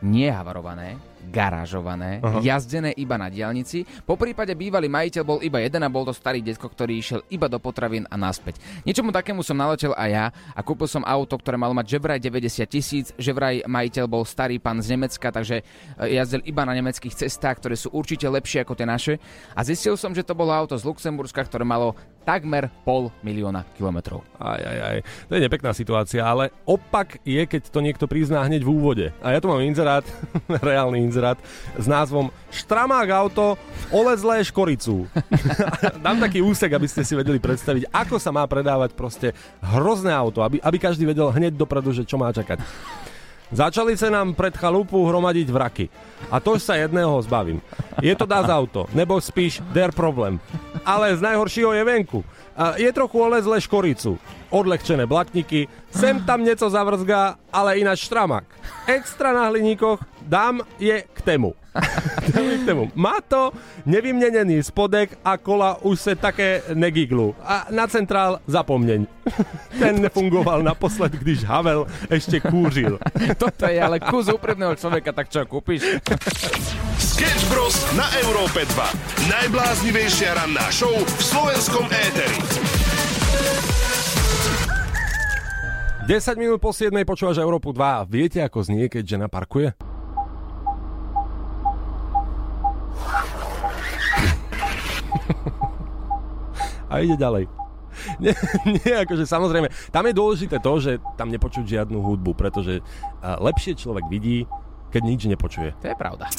nehavarované, 0.02 0.98
garážované, 1.30 2.20
Aha. 2.20 2.42
jazdené 2.42 2.92
iba 2.98 3.16
na 3.16 3.30
diálnici. 3.30 3.86
Po 4.04 4.18
prípade 4.18 4.58
bývalý 4.58 4.90
majiteľ 4.90 5.24
bol 5.24 5.40
iba 5.46 5.62
jeden 5.62 5.86
a 5.86 5.90
bol 5.90 6.08
to 6.08 6.13
starý 6.16 6.42
detko, 6.42 6.66
ktorý 6.66 6.98
išiel 6.98 7.22
iba 7.30 7.46
do 7.46 7.62
potravín 7.62 8.10
a 8.10 8.18
naspäť. 8.18 8.58
Niečomu 8.84 9.13
takému 9.13 9.46
som 9.46 9.58
naletel 9.58 9.94
aj 9.94 10.10
ja 10.10 10.25
a 10.58 10.60
kúpil 10.66 10.90
som 10.90 11.06
auto, 11.06 11.38
ktoré 11.38 11.56
malo 11.56 11.78
mať 11.78 11.94
že 11.94 12.00
vraj 12.01 12.20
90 12.20 12.66
tisíc, 12.66 13.06
že 13.16 13.32
vraj 13.36 13.62
majiteľ 13.68 14.06
bol 14.10 14.24
starý 14.25 14.58
pán 14.58 14.82
z 14.82 14.98
Nemecka, 14.98 15.30
takže 15.30 15.62
e, 15.62 15.63
jazdil 16.18 16.42
iba 16.48 16.66
na 16.66 16.74
nemeckých 16.74 17.13
cestách, 17.13 17.62
ktoré 17.62 17.75
sú 17.78 17.94
určite 17.94 18.25
lepšie 18.25 18.63
ako 18.63 18.74
tie 18.74 18.88
naše. 18.88 19.13
A 19.54 19.62
zistil 19.62 20.00
som, 20.00 20.16
že 20.16 20.25
to 20.25 20.34
bolo 20.34 20.56
auto 20.56 20.74
z 20.80 20.88
Luxemburska, 20.88 21.44
ktoré 21.46 21.68
malo 21.68 21.94
takmer 22.22 22.70
pol 22.86 23.10
milióna 23.25 23.66
kilometrov. 23.74 24.22
Aj, 24.38 24.62
aj, 24.62 24.78
aj. 24.78 24.98
To 25.30 25.32
je 25.38 25.42
nepekná 25.42 25.72
situácia, 25.74 26.22
ale 26.22 26.54
opak 26.70 27.18
je, 27.25 27.42
keď 27.50 27.62
to 27.74 27.80
niekto 27.82 28.06
prizná 28.06 28.46
hneď 28.46 28.62
v 28.62 28.72
úvode. 28.72 29.06
A 29.25 29.34
ja 29.34 29.42
tu 29.42 29.50
mám 29.50 29.62
inzerát, 29.62 30.06
reálny 30.70 31.01
inzerát, 31.12 31.36
s 31.75 31.84
názvom 31.91 32.32
Štramák 32.48 33.12
auto, 33.12 33.60
olezlé 33.91 34.39
škoricu. 34.48 35.12
Dám 36.08 36.24
taký 36.24 36.39
úsek, 36.39 36.72
aby 36.72 36.88
ste 36.88 37.03
si 37.03 37.12
vedeli 37.12 37.44
predstaviť, 37.44 37.91
ako 37.91 38.15
sa 38.15 38.32
má 38.32 38.48
predávať 38.48 38.96
proste 38.96 39.36
hrozné 39.60 40.15
auto, 40.15 40.39
aby, 40.39 40.63
aby 40.63 40.77
každý 40.80 41.03
vedel 41.03 41.27
hneď 41.27 41.60
dopredu, 41.60 41.91
že 41.91 42.08
čo 42.08 42.15
má 42.15 42.32
čakať. 42.32 42.63
Začali 43.51 44.00
sa 44.00 44.08
nám 44.08 44.32
pred 44.32 44.56
chalupu 44.56 44.96
hromadiť 45.03 45.48
vraky. 45.51 45.86
A 46.32 46.39
tož 46.39 46.63
sa 46.63 46.80
jedného 46.80 47.20
zbavím. 47.20 47.60
Je 48.00 48.15
to 48.15 48.24
das 48.24 48.48
auto, 48.48 48.88
nebo 48.96 49.20
spíš 49.20 49.60
der 49.75 49.91
problém. 49.91 50.39
Ale 50.88 51.12
z 51.20 51.20
najhoršieho 51.20 51.75
je 51.75 51.84
venku. 51.84 52.24
Je 52.75 52.94
trochu 52.94 53.22
olezle 53.22 53.62
škoricu. 53.62 54.20
Odlehčené 54.51 55.08
blatníky, 55.08 55.68
sem 55.96 56.20
tam 56.27 56.44
nieco 56.44 56.70
zavrzgá, 56.70 57.39
ale 57.53 57.80
ináč 57.80 58.03
štramak. 58.12 58.44
Extra 58.88 59.32
na 59.32 59.48
hliníkoch, 59.48 60.03
dám 60.22 60.62
je 60.80 61.01
k 61.01 61.20
tému. 61.22 61.56
k 62.62 62.66
tému. 62.66 62.92
Má 62.96 63.13
to 63.28 63.51
nevyměněný 63.86 64.63
spodek 64.63 65.18
a 65.25 65.38
kola 65.38 65.82
už 65.82 66.00
se 66.00 66.16
také 66.16 66.62
negiglu. 66.74 67.36
A 67.44 67.68
na 67.72 67.88
centrál 67.88 68.40
zapomneň. 68.48 69.08
Ten 69.80 70.01
nefungoval 70.01 70.63
naposled, 70.63 71.12
když 71.12 71.44
Havel 71.44 71.88
ešte 72.10 72.40
kúřil. 72.40 73.00
Toto 73.42 73.66
je 73.66 73.82
ale 73.82 74.00
kus 74.00 74.28
úprimného 74.28 74.75
človeka, 74.75 75.12
tak 75.13 75.30
čo, 75.30 75.46
kúpiš? 75.46 76.01
Sketch 77.00 77.46
Bros. 77.50 77.75
na 77.96 78.08
Európe 78.25 78.66
2. 78.66 79.30
Najbláznivejšia 79.30 80.34
ranná 80.38 80.68
show 80.74 80.92
v 80.92 81.22
slovenskom 81.24 81.86
éteri. 81.88 82.40
10 86.12 86.36
minút 86.36 86.60
po 86.60 86.74
7 86.74 86.92
počúvaš 87.08 87.40
Európu 87.40 87.72
2. 87.72 88.10
Viete, 88.10 88.42
ako 88.42 88.66
znie, 88.66 88.90
keď 88.90 89.04
žena 89.06 89.28
A 96.92 97.00
ide 97.00 97.16
ďalej. 97.16 97.48
Nie, 98.24 98.32
nie, 98.64 98.94
akože 99.04 99.28
samozrejme, 99.28 99.68
tam 99.92 100.08
je 100.08 100.16
dôležité 100.16 100.64
to, 100.64 100.80
že 100.80 100.96
tam 101.20 101.28
nepočuť 101.28 101.68
žiadnu 101.68 102.00
hudbu, 102.00 102.32
pretože 102.40 102.80
lepšie 103.20 103.76
človek 103.76 104.08
vidí, 104.08 104.48
keď 104.96 105.02
nič 105.04 105.28
nepočuje. 105.28 105.76
To 105.76 105.92
je 105.92 105.96
pravda. 106.00 106.32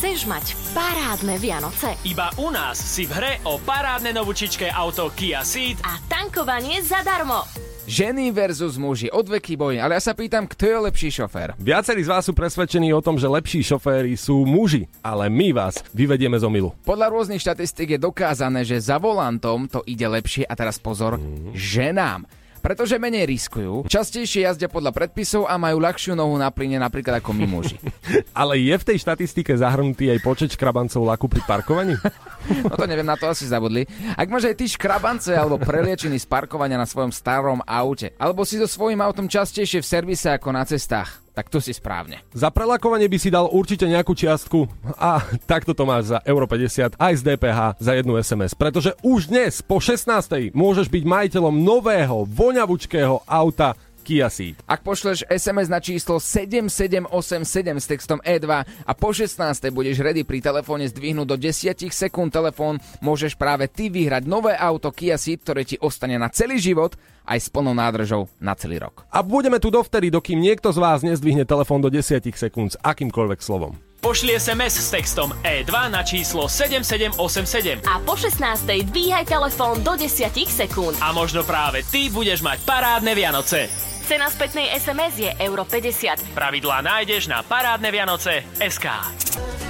Chceš 0.00 0.24
mať 0.24 0.56
parádne 0.72 1.36
Vianoce 1.36 1.92
Iba 2.08 2.32
u 2.40 2.48
nás 2.48 2.80
si 2.80 3.04
v 3.04 3.12
hre 3.20 3.32
o 3.44 3.60
parádne 3.60 4.16
novúčičké 4.16 4.72
auto 4.72 5.12
Kia 5.12 5.44
Ceed 5.44 5.76
a 5.84 6.00
tankovanie 6.08 6.80
zadarmo. 6.80 7.44
Ženy 7.90 8.30
versus 8.30 8.78
muži, 8.78 9.10
odveky 9.10 9.58
boj, 9.58 9.82
ale 9.82 9.98
ja 9.98 10.02
sa 10.06 10.14
pýtam, 10.14 10.46
kto 10.46 10.62
je 10.62 10.78
lepší 10.78 11.10
šofér? 11.10 11.58
Viacerí 11.58 12.06
z 12.06 12.10
vás 12.14 12.22
sú 12.22 12.30
presvedčení 12.30 12.94
o 12.94 13.02
tom, 13.02 13.18
že 13.18 13.26
lepší 13.26 13.66
šoféry 13.66 14.14
sú 14.14 14.46
muži, 14.46 14.86
ale 15.02 15.26
my 15.26 15.50
vás 15.50 15.82
vyvedieme 15.90 16.38
z 16.38 16.46
omilu. 16.46 16.70
Podľa 16.86 17.10
rôznych 17.10 17.42
štatistík 17.42 17.98
je 17.98 17.98
dokázané, 17.98 18.62
že 18.62 18.78
za 18.78 19.02
volantom 19.02 19.66
to 19.66 19.82
ide 19.90 20.06
lepšie 20.06 20.46
a 20.46 20.54
teraz 20.54 20.78
pozor, 20.78 21.18
ženám. 21.50 22.30
Pretože 22.60 23.00
menej 23.00 23.24
riskujú, 23.24 23.88
častejšie 23.88 24.44
jazdia 24.44 24.68
podľa 24.68 24.92
predpisov 24.92 25.48
a 25.48 25.56
majú 25.56 25.80
ľahšiu 25.80 26.12
nohu 26.12 26.36
na 26.36 26.52
plyne 26.52 26.76
napríklad 26.76 27.24
ako 27.24 27.32
my 27.32 27.44
muži. 27.48 27.80
Ale 28.40 28.60
je 28.60 28.76
v 28.76 28.86
tej 28.86 28.98
štatistike 29.00 29.56
zahrnutý 29.56 30.12
aj 30.12 30.20
počet 30.20 30.52
škrabancov 30.52 31.00
laku 31.00 31.26
pri 31.26 31.42
parkovaní? 31.48 31.96
No 32.50 32.72
to 32.72 32.88
neviem, 32.88 33.04
na 33.04 33.20
to 33.20 33.28
asi 33.28 33.44
zabudli. 33.44 33.84
Ak 34.16 34.26
máš 34.32 34.48
aj 34.48 34.56
ty 34.56 34.64
škrabance 34.64 35.28
alebo 35.28 35.60
preliečiny 35.60 36.16
z 36.16 36.24
parkovania 36.24 36.80
na 36.80 36.88
svojom 36.88 37.12
starom 37.12 37.60
aute, 37.68 38.16
alebo 38.16 38.48
si 38.48 38.56
so 38.56 38.64
svojím 38.64 39.04
autom 39.04 39.28
častejšie 39.28 39.84
v 39.84 39.86
servise 39.86 40.28
ako 40.32 40.48
na 40.48 40.64
cestách, 40.64 41.20
tak 41.34 41.48
tu 41.48 41.62
si 41.62 41.70
správne. 41.70 42.20
Za 42.34 42.50
prelakovanie 42.50 43.06
by 43.06 43.18
si 43.18 43.30
dal 43.30 43.48
určite 43.48 43.86
nejakú 43.86 44.12
čiastku 44.14 44.66
a 44.98 45.22
takto 45.50 45.72
to 45.72 45.86
máš 45.86 46.12
za 46.14 46.18
Euro 46.26 46.44
50 46.44 46.98
aj 46.98 47.12
z 47.16 47.22
DPH 47.22 47.60
za 47.78 47.92
jednu 47.94 48.18
SMS. 48.18 48.52
Pretože 48.58 48.94
už 49.00 49.30
dnes 49.30 49.62
po 49.62 49.78
16. 49.78 50.52
môžeš 50.52 50.90
byť 50.90 51.04
majiteľom 51.06 51.54
nového 51.62 52.26
voňavučkého 52.26 53.24
auta 53.24 53.78
Kia 54.00 54.32
Ceed. 54.32 54.56
Ak 54.66 54.82
pošleš 54.82 55.28
SMS 55.28 55.68
na 55.68 55.78
číslo 55.78 56.18
7787 56.18 57.78
s 57.78 57.86
textom 57.86 58.18
E2 58.24 58.48
a 58.64 58.92
po 58.96 59.14
16. 59.14 59.38
budeš 59.70 60.00
ready 60.00 60.24
pri 60.24 60.40
telefóne 60.40 60.88
zdvihnúť 60.88 61.26
do 61.28 61.36
10 61.38 61.92
sekúnd 61.92 62.32
telefón, 62.32 62.80
môžeš 63.04 63.36
práve 63.36 63.68
ty 63.68 63.92
vyhrať 63.92 64.26
nové 64.26 64.56
auto 64.56 64.90
Kia 64.90 65.20
Ceed, 65.20 65.44
ktoré 65.44 65.62
ti 65.62 65.76
ostane 65.78 66.16
na 66.16 66.32
celý 66.32 66.58
život 66.58 66.96
aj 67.30 67.38
s 67.38 67.48
plnou 67.48 67.70
nádržou 67.70 68.26
na 68.42 68.58
celý 68.58 68.82
rok. 68.82 69.06
A 69.14 69.22
budeme 69.22 69.62
tu 69.62 69.70
dovtedy, 69.70 70.10
dokým 70.10 70.42
niekto 70.42 70.74
z 70.74 70.82
vás 70.82 71.06
nezdvihne 71.06 71.46
telefón 71.46 71.78
do 71.78 71.86
10 71.86 72.18
sekúnd 72.34 72.74
s 72.74 72.80
akýmkoľvek 72.82 73.38
slovom. 73.38 73.78
Pošli 74.00 74.32
SMS 74.32 74.80
s 74.80 74.88
textom 74.90 75.28
E2 75.44 75.70
na 75.92 76.00
číslo 76.00 76.48
7787 76.48 77.84
A 77.84 78.00
po 78.00 78.16
16. 78.16 78.40
dvíhaj 78.88 79.28
telefón 79.28 79.84
do 79.84 79.92
10 79.92 80.08
sekúnd. 80.48 80.96
a 80.98 81.12
možno 81.12 81.44
práve 81.44 81.84
ty 81.84 82.08
budeš 82.08 82.40
mať 82.40 82.64
parádne 82.64 83.12
Vianoce. 83.12 83.68
Cena 84.10 84.26
spätnej 84.26 84.66
SMS 84.74 85.22
je 85.22 85.30
euro 85.38 85.62
50. 85.62 86.34
Pravidlá 86.34 86.82
nájdeš 86.82 87.30
na 87.30 87.46
parádne 87.46 87.94
Vianoce 87.94 88.42
SK. 88.58 88.90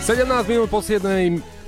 17 0.00 0.24
minút 0.48 0.72
po 0.72 0.80
7. 0.80 1.04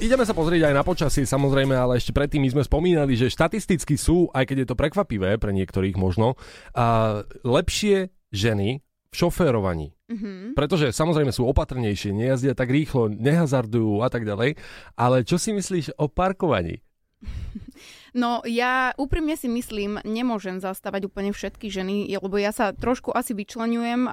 Ideme 0.01 0.25
sa 0.25 0.33
pozrieť 0.33 0.73
aj 0.73 0.81
na 0.81 0.81
počasie 0.81 1.29
samozrejme, 1.29 1.77
ale 1.77 2.01
ešte 2.01 2.17
predtým 2.17 2.41
my 2.41 2.49
sme 2.49 2.65
spomínali, 2.65 3.13
že 3.13 3.29
štatisticky 3.29 4.01
sú, 4.01 4.33
aj 4.33 4.49
keď 4.49 4.65
je 4.65 4.69
to 4.73 4.81
prekvapivé 4.81 5.37
pre 5.37 5.53
niektorých 5.53 6.01
možno, 6.01 6.41
a 6.73 7.21
lepšie 7.45 8.09
ženy 8.33 8.81
v 8.81 9.15
šoférovaní. 9.21 9.93
Mhm. 10.09 10.57
Pretože 10.57 10.97
samozrejme 10.97 11.29
sú 11.29 11.45
opatrnejšie, 11.53 12.17
nejazdia 12.17 12.57
tak 12.57 12.73
rýchlo, 12.73 13.13
nehazardujú 13.13 14.01
a 14.01 14.09
tak 14.09 14.25
ďalej. 14.25 14.57
Ale 14.97 15.29
čo 15.29 15.37
si 15.37 15.53
myslíš 15.53 16.01
o 16.01 16.09
parkovaní? 16.09 16.81
No 18.13 18.45
ja 18.45 18.93
úprimne 19.01 19.35
si 19.41 19.49
myslím, 19.49 20.01
nemôžem 20.05 20.61
zastávať 20.61 21.09
úplne 21.09 21.33
všetky 21.33 21.73
ženy, 21.73 22.13
lebo 22.13 22.37
ja 22.37 22.53
sa 22.53 22.77
trošku 22.77 23.09
asi 23.09 23.33
vyčlenujem, 23.33 24.05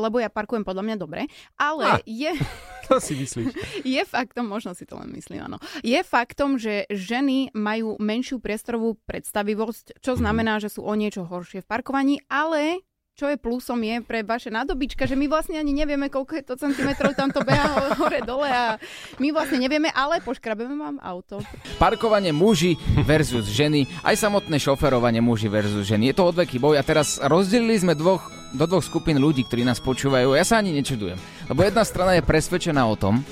lebo 0.00 0.20
ja 0.20 0.28
parkujem 0.28 0.60
podľa 0.62 0.84
mňa 0.84 0.96
dobre, 1.00 1.20
ale 1.56 1.84
Ah. 1.86 2.00
je, 2.04 2.32
Čo 2.86 3.00
si 3.02 3.16
myslíš? 3.16 3.50
je 3.96 4.02
faktom, 4.06 4.46
možno 4.46 4.76
si 4.76 4.84
to 4.84 5.00
len 5.00 5.10
myslím, 5.16 5.48
áno, 5.48 5.58
je 5.80 5.98
faktom, 6.04 6.60
že 6.60 6.86
ženy 6.86 7.50
majú 7.56 7.96
menšiu 7.98 8.38
priestorovú 8.38 9.00
predstavivosť, 9.08 9.98
čo 10.04 10.14
znamená, 10.14 10.60
že 10.60 10.70
sú 10.70 10.84
o 10.84 10.92
niečo 10.94 11.24
horšie 11.26 11.64
v 11.64 11.68
parkovaní, 11.68 12.14
ale 12.30 12.84
čo 13.16 13.32
je 13.32 13.40
plusom 13.40 13.80
je 13.80 14.04
pre 14.04 14.20
vaše 14.20 14.52
nádobička, 14.52 15.08
že 15.08 15.16
my 15.16 15.24
vlastne 15.24 15.56
ani 15.56 15.72
nevieme, 15.72 16.12
koľko 16.12 16.36
je 16.36 16.44
to 16.44 16.54
centimetrov, 16.60 17.16
tam 17.16 17.32
to 17.32 17.40
beha 17.40 17.64
hore 17.96 18.20
dole 18.20 18.44
a 18.44 18.76
my 19.16 19.32
vlastne 19.32 19.56
nevieme, 19.56 19.88
ale 19.88 20.20
poškrabeme 20.20 20.76
vám 20.76 21.00
auto. 21.00 21.40
Parkovanie 21.80 22.36
muži 22.36 22.76
versus 23.08 23.48
ženy, 23.48 23.88
aj 24.04 24.20
samotné 24.20 24.60
šoferovanie 24.60 25.24
muži 25.24 25.48
versus 25.48 25.88
ženy. 25.88 26.12
Je 26.12 26.14
to 26.20 26.28
odveký 26.28 26.60
boj 26.60 26.76
a 26.76 26.84
teraz 26.84 27.16
rozdelili 27.24 27.80
sme 27.80 27.96
dvoch, 27.96 28.28
do 28.52 28.68
dvoch 28.68 28.84
skupín 28.84 29.16
ľudí, 29.16 29.48
ktorí 29.48 29.64
nás 29.64 29.80
počúvajú. 29.80 30.36
Ja 30.36 30.44
sa 30.44 30.60
ani 30.60 30.76
nečudujem. 30.76 31.16
Lebo 31.48 31.64
jedna 31.64 31.88
strana 31.88 32.20
je 32.20 32.28
presvedčená 32.28 32.84
o 32.84 33.00
tom, 33.00 33.24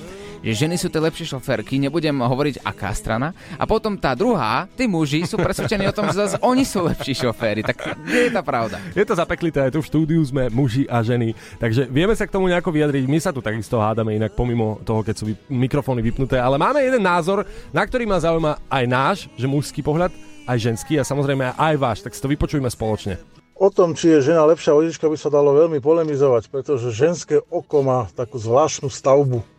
že 0.45 0.69
ženy 0.69 0.77
sú 0.77 0.93
tie 0.93 1.01
lepšie 1.01 1.33
šoférky, 1.33 1.81
nebudem 1.81 2.21
hovoriť 2.21 2.61
aká 2.61 2.93
strana. 2.93 3.33
A 3.57 3.65
potom 3.65 3.97
tá 3.97 4.13
druhá, 4.13 4.69
tí 4.77 4.85
muži 4.85 5.25
sú 5.25 5.41
presvedčení 5.41 5.89
o 5.89 5.97
tom, 5.97 6.13
že 6.13 6.21
zase 6.21 6.37
oni 6.45 6.69
sú 6.69 6.85
lepší 6.85 7.17
šoféry. 7.17 7.65
Tak 7.65 7.97
kde 8.05 8.21
je 8.29 8.31
tá 8.31 8.45
pravda? 8.45 8.77
Je 8.93 9.09
to 9.09 9.17
zapeklité, 9.17 9.65
aj 9.65 9.73
tu 9.73 9.81
v 9.81 9.89
štúdiu 9.89 10.21
sme 10.21 10.53
muži 10.53 10.85
a 10.85 11.01
ženy, 11.01 11.33
takže 11.57 11.89
vieme 11.89 12.13
sa 12.13 12.29
k 12.29 12.35
tomu 12.37 12.53
nejako 12.53 12.69
vyjadriť. 12.69 13.05
My 13.09 13.19
sa 13.19 13.33
tu 13.33 13.41
takisto 13.41 13.81
hádame 13.81 14.21
inak 14.21 14.37
pomimo 14.37 14.77
toho, 14.85 15.01
keď 15.01 15.15
sú 15.17 15.25
vy- 15.33 15.41
mikrofóny 15.49 16.05
vypnuté, 16.05 16.37
ale 16.37 16.61
máme 16.61 16.85
jeden 16.85 17.01
názor, 17.01 17.49
na 17.73 17.81
ktorý 17.81 18.05
ma 18.05 18.21
zaujíma 18.21 18.61
aj 18.69 18.85
náš, 18.85 19.19
že 19.41 19.49
mužský 19.49 19.81
pohľad, 19.81 20.13
aj 20.45 20.61
ženský 20.61 21.01
a 21.01 21.09
samozrejme 21.09 21.57
aj 21.57 21.75
váš, 21.81 21.99
tak 22.05 22.13
si 22.13 22.21
to 22.21 22.29
vypočujme 22.29 22.69
spoločne. 22.69 23.17
O 23.55 23.71
tom, 23.71 23.95
či 23.95 24.11
je 24.11 24.35
žena 24.35 24.43
lepšia 24.51 24.75
vodička, 24.75 25.07
by 25.07 25.15
sa 25.15 25.31
dalo 25.31 25.55
veľmi 25.55 25.79
polemizovať, 25.79 26.51
pretože 26.51 26.91
ženské 26.91 27.39
oko 27.39 27.87
má 27.87 28.11
takú 28.11 28.35
zvláštnu 28.35 28.91
stavbu. 28.91 29.54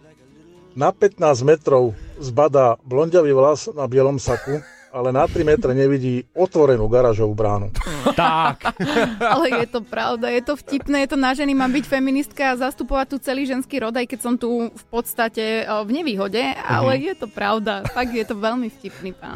Na 0.75 0.91
15 0.91 1.23
metrov 1.47 1.95
zbadá 2.19 2.75
blondiavý 2.83 3.31
vlas 3.31 3.71
na 3.71 3.87
bielom 3.87 4.19
saku, 4.19 4.59
ale 4.95 5.11
na 5.11 5.27
3 5.27 5.43
metre 5.43 5.71
nevidí 5.75 6.27
otvorenú 6.31 6.87
garážovú 6.91 7.35
bránu. 7.35 7.67
Tak. 8.15 8.79
Ale 9.35 9.63
je 9.63 9.67
to 9.67 9.83
pravda, 9.83 10.31
je 10.31 10.39
to 10.39 10.55
vtipné, 10.55 11.03
je 11.03 11.11
to 11.11 11.19
na 11.19 11.35
ženy, 11.35 11.51
mám 11.51 11.67
byť 11.67 11.83
feministka 11.83 12.55
a 12.55 12.59
zastupovať 12.59 13.11
tu 13.11 13.17
celý 13.19 13.43
ženský 13.43 13.83
rod, 13.83 13.91
aj 13.91 14.07
keď 14.07 14.19
som 14.23 14.39
tu 14.39 14.71
v 14.71 14.85
podstate 14.87 15.67
eh, 15.67 15.83
v 15.83 15.89
nevýhode, 15.91 16.39
ale 16.63 17.11
je 17.11 17.15
to 17.19 17.27
pravda, 17.27 17.83
fakt 17.91 18.15
je 18.15 18.23
to 18.23 18.39
veľmi 18.39 18.71
vtipný 18.71 19.11
pán. 19.11 19.35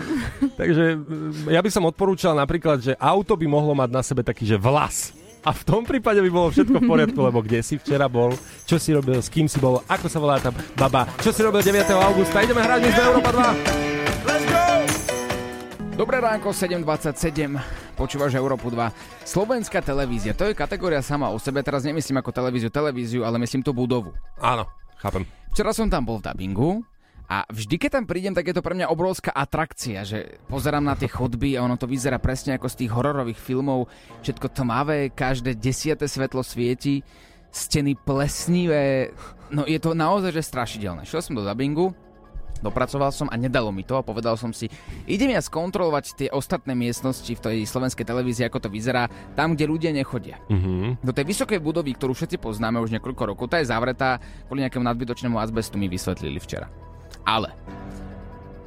Takže 0.56 0.96
mm, 0.96 1.52
ja 1.52 1.60
by 1.60 1.68
som 1.68 1.84
odporúčal 1.84 2.40
napríklad, 2.40 2.80
že 2.80 2.96
auto 2.96 3.36
by 3.36 3.44
mohlo 3.44 3.76
mať 3.76 3.90
na 3.92 4.00
sebe 4.00 4.24
taký, 4.24 4.48
že 4.48 4.56
vlas. 4.56 5.12
A 5.40 5.56
v 5.56 5.64
tom 5.64 5.88
prípade 5.88 6.20
by 6.20 6.28
bolo 6.28 6.52
všetko 6.52 6.84
v 6.84 6.88
poriadku, 6.88 7.20
lebo 7.24 7.40
kde 7.40 7.64
si 7.64 7.80
včera 7.80 8.12
bol, 8.12 8.36
čo 8.68 8.76
si 8.76 8.92
robil, 8.92 9.24
s 9.24 9.32
kým 9.32 9.48
si 9.48 9.56
bol, 9.56 9.80
ako 9.88 10.12
sa 10.12 10.20
volá 10.20 10.36
tá 10.36 10.52
baba, 10.76 11.08
čo 11.24 11.32
si 11.32 11.40
robil 11.40 11.64
9. 11.64 11.88
augusta. 11.96 12.44
Ideme 12.44 12.60
hrať 12.60 12.80
my 12.84 12.92
sme 12.92 13.04
Európa 13.08 13.32
2. 13.32 13.90
Dobré 15.96 16.24
ránko, 16.24 16.56
7.27, 16.56 17.60
počúvaš 17.96 18.36
Európu 18.36 18.72
2. 18.72 19.28
Slovenská 19.28 19.84
televízia, 19.84 20.32
to 20.32 20.48
je 20.48 20.56
kategória 20.56 21.04
sama 21.04 21.28
o 21.28 21.40
sebe, 21.40 21.64
teraz 21.64 21.84
nemyslím 21.84 22.24
ako 22.24 22.32
televíziu, 22.32 22.70
televíziu, 22.72 23.22
ale 23.28 23.36
myslím 23.44 23.64
tú 23.64 23.76
budovu. 23.76 24.16
Áno, 24.40 24.64
chápem. 25.00 25.28
Včera 25.52 25.76
som 25.76 25.92
tam 25.92 26.08
bol 26.08 26.24
v 26.24 26.32
dubbingu 26.32 26.88
a 27.30 27.46
vždy, 27.46 27.78
keď 27.78 28.02
tam 28.02 28.06
prídem, 28.10 28.34
tak 28.34 28.50
je 28.50 28.58
to 28.58 28.66
pre 28.66 28.74
mňa 28.74 28.90
obrovská 28.90 29.30
atrakcia, 29.30 30.02
že 30.02 30.42
pozerám 30.50 30.82
na 30.82 30.98
tie 30.98 31.06
chodby 31.06 31.54
a 31.54 31.62
ono 31.62 31.78
to 31.78 31.86
vyzerá 31.86 32.18
presne 32.18 32.58
ako 32.58 32.66
z 32.66 32.86
tých 32.86 32.92
hororových 32.92 33.38
filmov, 33.38 33.86
všetko 34.26 34.50
tmavé, 34.50 35.14
každé 35.14 35.54
desiate 35.62 36.10
svetlo 36.10 36.42
svieti, 36.42 37.06
steny 37.54 37.94
plesnivé, 38.02 39.14
no 39.54 39.62
je 39.70 39.78
to 39.78 39.94
naozaj 39.94 40.34
že 40.34 40.42
strašidelné. 40.42 41.06
Šiel 41.06 41.22
som 41.22 41.38
do 41.38 41.46
dubbingu 41.46 41.94
dopracoval 42.60 43.12
som 43.16 43.32
a 43.32 43.40
nedalo 43.40 43.72
mi 43.72 43.88
to 43.88 43.96
a 43.96 44.04
povedal 44.04 44.36
som 44.36 44.52
si, 44.52 44.68
idem 45.08 45.32
ja 45.32 45.40
skontrolovať 45.40 46.06
tie 46.18 46.30
ostatné 46.34 46.76
miestnosti 46.76 47.32
v 47.32 47.40
tej 47.40 47.58
slovenskej 47.64 48.04
televízii, 48.04 48.48
ako 48.48 48.68
to 48.68 48.70
vyzerá, 48.74 49.08
tam, 49.38 49.56
kde 49.56 49.70
ľudia 49.70 49.92
nechodia. 49.96 50.42
Mhm. 50.52 51.00
Do 51.00 51.16
tej 51.16 51.26
vysokej 51.30 51.60
budovy, 51.64 51.96
ktorú 51.96 52.12
všetci 52.12 52.42
poznáme 52.42 52.82
už 52.84 52.92
niekoľko 53.00 53.24
rokov, 53.36 53.48
tá 53.48 53.64
je 53.64 53.72
zavretá 53.72 54.20
kvôli 54.48 54.68
nejakému 54.68 54.84
nadbytočnému 54.84 55.40
azbestu 55.40 55.80
mi 55.80 55.88
vysvetlili 55.88 56.42
včera. 56.42 56.89
Ale 57.26 57.56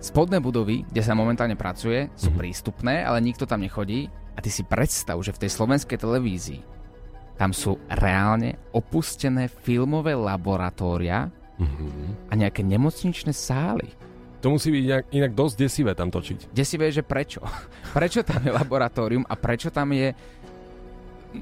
spodné 0.02 0.42
budovy, 0.42 0.82
kde 0.90 1.02
sa 1.02 1.14
momentálne 1.14 1.54
pracuje, 1.54 2.10
sú 2.18 2.34
prístupné, 2.34 3.06
ale 3.06 3.22
nikto 3.22 3.46
tam 3.46 3.62
nechodí. 3.62 4.10
A 4.32 4.40
ty 4.40 4.48
si 4.48 4.64
predstav, 4.64 5.20
že 5.20 5.36
v 5.36 5.46
tej 5.46 5.50
slovenskej 5.52 5.98
televízii 6.00 6.60
tam 7.36 7.52
sú 7.52 7.76
reálne 7.88 8.56
opustené 8.72 9.48
filmové 9.50 10.16
laboratória 10.16 11.28
a 12.28 12.32
nejaké 12.34 12.64
nemocničné 12.64 13.30
sály. 13.30 13.86
To 14.42 14.50
musí 14.50 14.74
byť 14.74 14.82
inak, 14.82 15.04
inak 15.14 15.32
dosť 15.38 15.54
desivé 15.54 15.94
tam 15.94 16.10
točiť. 16.10 16.50
Desivé, 16.50 16.90
že 16.90 17.06
prečo? 17.06 17.38
Prečo 17.94 18.26
tam 18.26 18.42
je 18.42 18.50
laboratórium 18.50 19.22
a 19.30 19.38
prečo 19.38 19.70
tam 19.70 19.94
je 19.94 20.10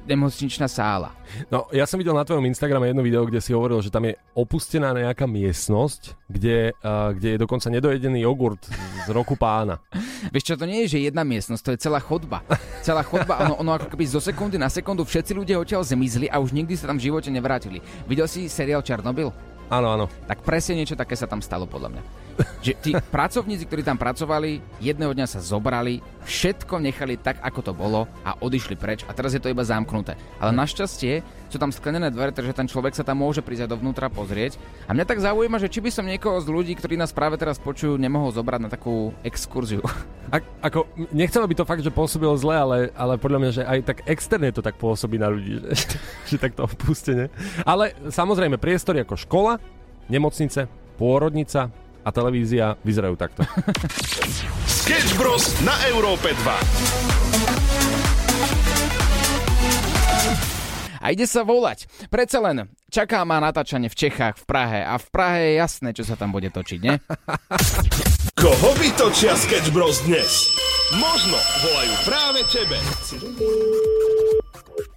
nemocničná 0.06 0.70
sála? 0.70 1.12
No, 1.50 1.66
ja 1.74 1.84
som 1.84 1.98
videl 1.98 2.14
na 2.14 2.26
tvojom 2.26 2.46
Instagrame 2.46 2.90
jedno 2.90 3.02
video, 3.02 3.26
kde 3.26 3.42
si 3.42 3.50
hovoril, 3.50 3.82
že 3.82 3.90
tam 3.90 4.06
je 4.06 4.14
opustená 4.34 4.94
nejaká 4.94 5.26
miestnosť, 5.26 6.14
kde, 6.30 6.72
uh, 6.82 7.10
kde 7.14 7.36
je 7.36 7.38
dokonca 7.38 7.66
nedojedený 7.70 8.22
jogurt 8.22 8.62
z 9.06 9.08
roku 9.10 9.34
pána. 9.34 9.82
Vieš 10.34 10.44
čo, 10.52 10.54
to 10.58 10.68
nie 10.68 10.86
je, 10.86 10.98
že 10.98 11.06
jedna 11.10 11.26
miestnosť, 11.26 11.62
to 11.62 11.72
je 11.74 11.82
celá 11.82 11.98
chodba. 11.98 12.42
Celá 12.86 13.02
chodba, 13.02 13.42
ono, 13.44 13.54
ono 13.60 13.70
ako 13.76 13.92
keby 13.92 14.04
zo 14.06 14.22
sekundy 14.22 14.56
na 14.56 14.70
sekundu 14.70 15.02
všetci 15.04 15.32
ľudia 15.34 15.60
odtiaľ 15.60 15.82
zmizli 15.84 16.30
a 16.30 16.38
už 16.38 16.54
nikdy 16.54 16.78
sa 16.78 16.88
tam 16.88 16.96
v 16.96 17.10
živote 17.10 17.28
nevrátili. 17.28 17.82
Videl 18.06 18.30
si 18.30 18.46
seriál 18.46 18.80
Černobyl? 18.86 19.34
Áno, 19.70 19.86
áno. 19.94 20.06
Tak 20.26 20.42
presne 20.42 20.82
niečo 20.82 20.98
také 20.98 21.14
sa 21.14 21.30
tam 21.30 21.38
stalo 21.38 21.62
podľa 21.62 21.94
mňa. 21.94 22.02
Že 22.60 22.72
tí 22.80 22.90
pracovníci, 22.92 23.64
ktorí 23.68 23.82
tam 23.84 23.96
pracovali, 23.96 24.80
jedného 24.80 25.12
dňa 25.12 25.26
sa 25.28 25.40
zobrali, 25.40 26.04
všetko 26.24 26.80
nechali 26.80 27.16
tak, 27.16 27.40
ako 27.40 27.60
to 27.60 27.72
bolo 27.72 28.04
a 28.24 28.36
odišli 28.40 28.76
preč 28.76 29.04
a 29.08 29.12
teraz 29.16 29.32
je 29.32 29.40
to 29.40 29.48
iba 29.48 29.64
zamknuté. 29.64 30.16
Ale 30.40 30.52
našťastie 30.52 31.24
sú 31.50 31.58
tam 31.58 31.74
sklenené 31.74 32.14
dvere, 32.14 32.30
takže 32.30 32.54
ten 32.54 32.70
človek 32.70 32.94
sa 32.94 33.02
tam 33.02 33.18
môže 33.24 33.42
prísť 33.42 33.66
dovnútra 33.66 34.06
pozrieť. 34.06 34.54
A 34.86 34.94
mňa 34.94 35.02
tak 35.02 35.18
zaujíma, 35.18 35.58
že 35.58 35.72
či 35.72 35.82
by 35.82 35.90
som 35.90 36.06
niekoho 36.06 36.38
z 36.38 36.46
ľudí, 36.46 36.72
ktorí 36.78 36.94
nás 36.94 37.10
práve 37.10 37.34
teraz 37.40 37.58
počujú, 37.58 37.98
nemohol 37.98 38.30
zobrať 38.30 38.60
na 38.62 38.70
takú 38.70 39.10
exkurziu. 39.26 39.82
Ak, 40.30 40.46
ako, 40.62 40.86
nechcem, 41.10 41.42
aby 41.42 41.58
to 41.58 41.66
fakt, 41.66 41.82
že 41.82 41.90
pôsobilo 41.90 42.38
zle, 42.38 42.54
ale, 42.54 42.78
ale 42.94 43.18
podľa 43.18 43.38
mňa, 43.42 43.50
že 43.50 43.62
aj 43.66 43.78
tak 43.82 43.98
externe 44.06 44.54
to 44.54 44.62
tak 44.62 44.78
pôsobí 44.78 45.18
na 45.18 45.26
ľudí, 45.26 45.58
že, 45.58 45.98
že 46.30 46.36
tak 46.38 46.54
to 46.54 46.70
opustenie. 46.70 47.26
Ale 47.66 47.98
samozrejme, 48.06 48.54
priestory 48.54 49.02
ako 49.02 49.18
škola, 49.18 49.58
nemocnice, 50.06 50.70
pôrodnica 50.94 51.72
a 52.04 52.08
televízia 52.12 52.76
vyzerajú 52.80 53.14
takto. 53.16 53.44
Sketch 54.80 55.14
Bros. 55.20 55.60
na 55.62 55.76
Európe 55.92 56.32
2. 56.32 57.40
A 61.00 61.16
ide 61.16 61.24
sa 61.24 61.40
volať. 61.40 61.88
Predsa 62.12 62.44
len 62.44 62.68
čaká 62.92 63.24
ma 63.24 63.40
natáčanie 63.40 63.88
v 63.88 63.96
Čechách, 63.96 64.36
v 64.36 64.44
Prahe 64.44 64.80
a 64.84 65.00
v 65.00 65.06
Prahe 65.08 65.40
je 65.48 65.52
jasné, 65.56 65.96
čo 65.96 66.04
sa 66.04 66.12
tam 66.12 66.28
bude 66.28 66.52
točiť, 66.52 66.80
ne? 66.84 67.00
Koho 68.40 68.70
vytočia 68.76 69.32
Sketch 69.32 69.72
Bros 69.72 70.04
dnes? 70.04 70.52
Možno 71.00 71.38
volajú 71.64 71.94
práve 72.04 72.40
tebe. 72.52 72.76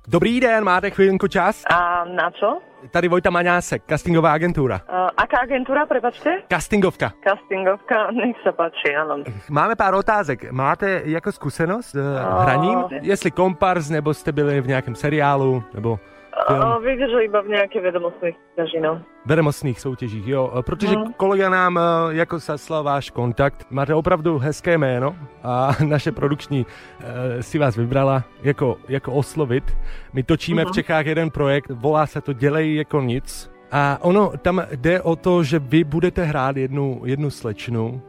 Dobrý 0.04 0.44
den, 0.44 0.68
máte 0.68 0.92
chvíľku 0.92 1.32
čas? 1.32 1.64
A 1.72 2.04
na 2.04 2.28
čo? 2.36 2.73
Tady 2.92 3.08
Vojta 3.08 3.30
Maňásek, 3.30 3.84
castingová 3.90 4.32
agentúra. 4.32 4.82
Uh, 4.90 5.10
aká 5.18 5.40
agentúra, 5.44 5.86
prepačte? 5.86 6.44
Castingovka. 6.52 7.14
Castingovka, 7.24 8.12
nech 8.20 8.36
sa 8.44 8.52
páči, 8.52 8.92
áno. 8.96 9.24
Máme 9.50 9.76
pár 9.76 9.94
otázek. 9.94 10.52
Máte 10.52 11.02
jako 11.06 11.32
zkušenost 11.32 11.86
s 11.86 11.96
uh, 11.96 12.42
hraním? 12.44 12.84
Jestli 13.02 13.32
kompars, 13.32 13.90
nebo 13.90 14.14
jste 14.14 14.32
byli 14.32 14.62
v 14.62 14.68
nějakém 14.68 14.96
seriálu, 14.96 15.64
nebo 15.74 16.00
film? 16.48 16.84
Viete, 16.84 17.06
že 17.10 17.24
iba 17.24 17.42
v 17.42 17.48
nejaké 17.54 17.78
vedomosti 17.82 18.34
súťaži, 18.34 18.80
no. 18.82 19.02
Vedemostných 19.26 19.80
soutěžích, 19.80 20.28
jo. 20.28 20.52
Protože 20.66 20.96
Mhm. 20.98 21.14
kolega 21.18 21.50
nám 21.50 21.78
eh, 21.78 21.82
jako 22.10 22.40
zaslal 22.40 22.84
váš 22.84 23.10
kontakt. 23.10 23.66
Máte 23.70 23.94
opravdu 23.96 24.38
hezké 24.38 24.78
jméno 24.78 25.16
a 25.44 25.72
naše 25.88 26.12
produkční 26.12 26.66
eh, 27.00 27.44
si 27.44 27.60
vás 27.60 27.76
vybrala 27.78 28.24
jako, 28.44 28.78
jako 28.90 29.12
oslovit. 29.14 29.78
My 30.14 30.24
točíme 30.24 30.62
v 30.64 30.66
Mhm. 30.66 30.74
Čechách 30.74 31.06
jeden 31.06 31.30
projekt, 31.30 31.70
volá 31.70 32.06
se 32.06 32.22
to 32.22 32.34
Dělej 32.34 32.76
jako 32.76 33.02
nic. 33.02 33.53
A 33.76 33.98
ono 34.02 34.32
tam 34.38 34.62
jde 34.76 35.02
o 35.02 35.16
to, 35.16 35.44
že 35.44 35.60
vy 35.60 35.84
budete 35.84 36.24
hrát 36.24 36.58
jednu, 36.58 37.02
jednu 37.06 37.30
slečnu. 37.30 38.02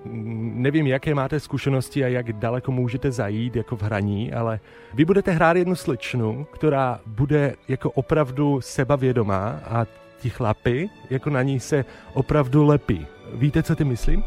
Nevím, 0.55 0.87
jaké 0.87 1.15
máte 1.15 1.41
zkušenosti 1.41 2.05
a 2.05 2.09
jak 2.09 2.33
daleko 2.33 2.73
můžete 2.73 3.11
zajít 3.11 3.57
jako 3.57 3.77
v 3.77 3.83
hraní, 3.83 4.33
ale 4.33 4.61
vy 4.95 5.05
budete 5.05 5.31
hrát 5.31 5.57
jednu 5.57 5.75
slečnu, 5.75 6.47
která 6.53 7.01
bude 7.07 7.55
jako 7.69 7.91
opravdu 7.91 8.61
sebavědomá 8.61 9.61
a 9.65 9.87
ti 10.21 10.31
chlapy 10.31 10.91
jako 11.11 11.31
na 11.31 11.43
ní 11.43 11.61
se 11.61 11.85
opravdu 12.15 12.65
lepí. 12.65 13.07
Víte, 13.35 13.63
co 13.63 13.77
ty 13.77 13.85
myslím? 13.85 14.25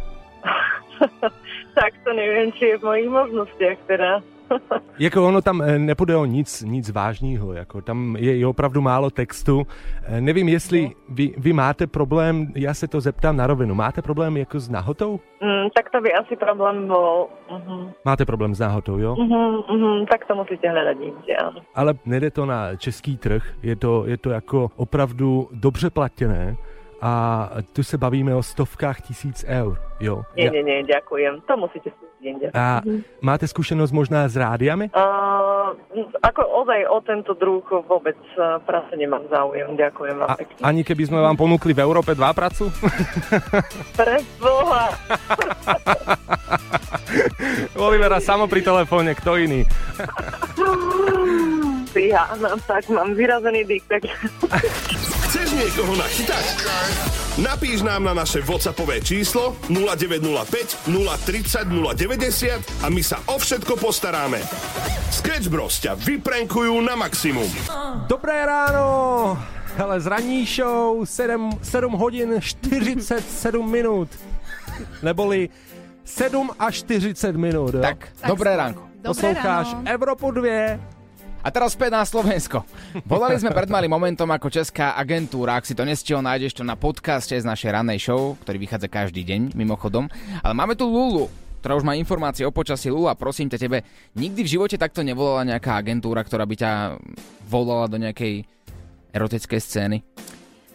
tak 1.76 1.94
to 2.04 2.14
neviem, 2.14 2.52
či 2.52 2.66
je 2.66 2.78
v 2.78 2.84
mojich 2.84 3.10
možnostiach 3.10 3.78
teda. 3.88 4.22
Jako 5.00 5.28
ono 5.28 5.42
tam 5.42 5.62
eh, 5.62 5.80
nepůjde 5.80 6.16
o 6.16 6.26
nic, 6.26 6.62
nic 6.62 6.90
vážného, 6.90 7.54
jako 7.54 7.82
tam 7.82 8.16
je, 8.20 8.38
je 8.38 8.48
opravdu 8.48 8.82
málo 8.82 9.10
textu. 9.10 9.68
Eh, 10.04 10.22
Nevím, 10.22 10.50
jestli 10.50 10.92
vy, 11.10 11.34
vy 11.38 11.54
máte 11.54 11.88
problém, 11.88 12.48
já 12.56 12.74
se 12.74 12.88
to 12.88 13.02
zeptám 13.02 13.38
na 13.38 13.48
rovinu, 13.48 13.76
máte 13.76 14.02
problém 14.02 14.38
jako 14.38 14.60
s 14.60 14.70
nahotou? 14.70 15.20
Mm, 15.42 15.70
tak 15.76 15.90
to 15.90 16.02
by 16.02 16.14
asi 16.14 16.36
problém 16.36 16.88
bol. 16.88 17.30
Uh-huh. 17.50 17.92
Máte 18.06 18.26
problém 18.26 18.56
s 18.56 18.60
nahotou, 18.60 18.98
jo? 18.98 19.16
Uh-huh, 19.16 19.66
uh-huh. 19.70 20.06
Tak 20.10 20.26
to 20.26 20.36
musíte 20.36 20.66
hľadať 20.66 20.98
inde, 20.98 21.34
áno. 21.38 21.62
Ale 21.76 21.94
nejde 22.06 22.32
to 22.32 22.46
na 22.46 22.76
český 22.76 23.18
trh, 23.18 23.44
je 23.64 23.76
to, 23.76 24.06
je 24.08 24.18
to 24.18 24.30
jako 24.30 24.72
opravdu 24.76 25.50
dobře 25.52 25.90
platěné 25.90 26.58
a 27.02 27.50
tu 27.74 27.84
se 27.84 27.98
bavíme 27.98 28.36
o 28.36 28.44
stovkách 28.44 29.02
tisíc 29.02 29.46
eur, 29.48 29.78
jo? 30.00 30.26
Nie, 30.34 30.50
nie, 30.50 30.64
nie, 30.64 30.82
ďakujem. 30.84 31.46
To 31.46 31.54
musíte 31.58 31.94
inde. 32.22 32.50
A 32.54 32.82
máte 33.22 33.48
zkušenost 33.48 33.94
možná 33.94 34.26
s 34.26 34.34
rádiami? 34.34 34.90
Uh, 34.90 35.78
ako 36.26 36.42
ozaj 36.66 36.80
o 36.90 36.98
tento 37.06 37.34
druh 37.38 37.62
vôbec 37.86 38.18
práce 38.66 38.92
nemám 38.98 39.22
záujem. 39.30 39.78
Ďakujem 39.78 40.16
vám 40.18 40.30
A, 40.30 40.36
pekne. 40.36 40.62
ani 40.66 40.82
keby 40.82 41.04
sme 41.06 41.20
vám 41.22 41.38
ponúkli 41.38 41.78
v 41.78 41.86
Európe 41.86 42.18
2 42.18 42.34
pracu? 42.34 42.74
Pre 43.94 44.16
Boha. 44.42 44.90
Olivera 47.88 48.18
samo 48.18 48.50
pri 48.50 48.66
telefóne, 48.66 49.14
kto 49.14 49.38
iný? 49.38 49.62
Ja, 51.98 52.30
no, 52.38 52.58
tak 52.66 52.90
mám 52.90 53.14
vyrazený 53.18 53.66
dyk, 53.66 53.84
tak... 53.90 54.02
Chceš 55.38 55.54
niekoho 55.54 55.94
nachytať? 55.94 56.46
Napíš 57.38 57.86
nám 57.86 58.10
na 58.10 58.18
naše 58.18 58.42
WhatsAppové 58.42 59.06
číslo 59.06 59.54
0905 59.70 60.90
030 60.90 61.70
090 61.70 62.58
a 62.82 62.88
my 62.90 63.02
sa 63.06 63.22
o 63.30 63.38
všetko 63.38 63.78
postaráme. 63.78 64.42
Sketch 65.14 65.46
Bros 65.54 65.78
ťa 65.78 65.94
vyprenkujú 65.94 66.82
na 66.82 66.98
maximum. 66.98 67.46
Dobré 68.10 68.50
ráno! 68.50 69.38
Hele, 69.78 70.02
z 70.02 70.10
ranní 70.10 70.42
show 70.42 71.06
7, 71.06 71.62
7 71.62 71.86
hodin 71.94 72.42
47 72.42 73.22
minút. 73.62 74.10
Neboli 75.06 75.54
7 76.02 76.50
až 76.58 76.82
40 76.82 77.14
minút. 77.38 77.78
Jo? 77.78 77.86
Tak, 77.86 78.10
dobré 78.26 78.58
ránko. 78.58 78.90
Posloucháš 79.06 79.86
Evropu 79.86 80.34
2. 80.34 80.97
A 81.48 81.52
teraz 81.56 81.80
späť 81.80 81.96
na 81.96 82.04
Slovensko. 82.04 82.68
Volali 83.08 83.40
sme 83.40 83.56
pred 83.56 83.72
malým 83.72 83.88
momentom 83.88 84.28
ako 84.28 84.52
česká 84.52 85.00
agentúra. 85.00 85.56
Ak 85.56 85.64
si 85.64 85.72
to 85.72 85.88
nestihol, 85.88 86.20
nájdeš 86.20 86.60
to 86.60 86.68
na 86.68 86.76
podcaste 86.76 87.40
z 87.40 87.48
našej 87.48 87.72
rannej 87.72 88.04
show, 88.04 88.36
ktorý 88.44 88.68
vychádza 88.68 88.92
každý 88.92 89.24
deň, 89.24 89.56
mimochodom. 89.56 90.12
Ale 90.44 90.52
máme 90.52 90.76
tu 90.76 90.84
Lulu, 90.84 91.32
ktorá 91.64 91.80
už 91.80 91.88
má 91.88 91.96
informácie 91.96 92.44
o 92.44 92.52
počasí. 92.52 92.92
Lula, 92.92 93.16
prosím 93.16 93.48
ťa 93.48 93.64
tebe, 93.64 93.88
nikdy 94.20 94.44
v 94.44 94.60
živote 94.60 94.76
takto 94.76 95.08
nevolala 95.08 95.48
nejaká 95.48 95.80
agentúra, 95.80 96.20
ktorá 96.28 96.44
by 96.44 96.56
ťa 96.60 96.72
volala 97.48 97.88
do 97.88 97.96
nejakej 97.96 98.44
erotickej 99.16 99.60
scény? 99.64 100.04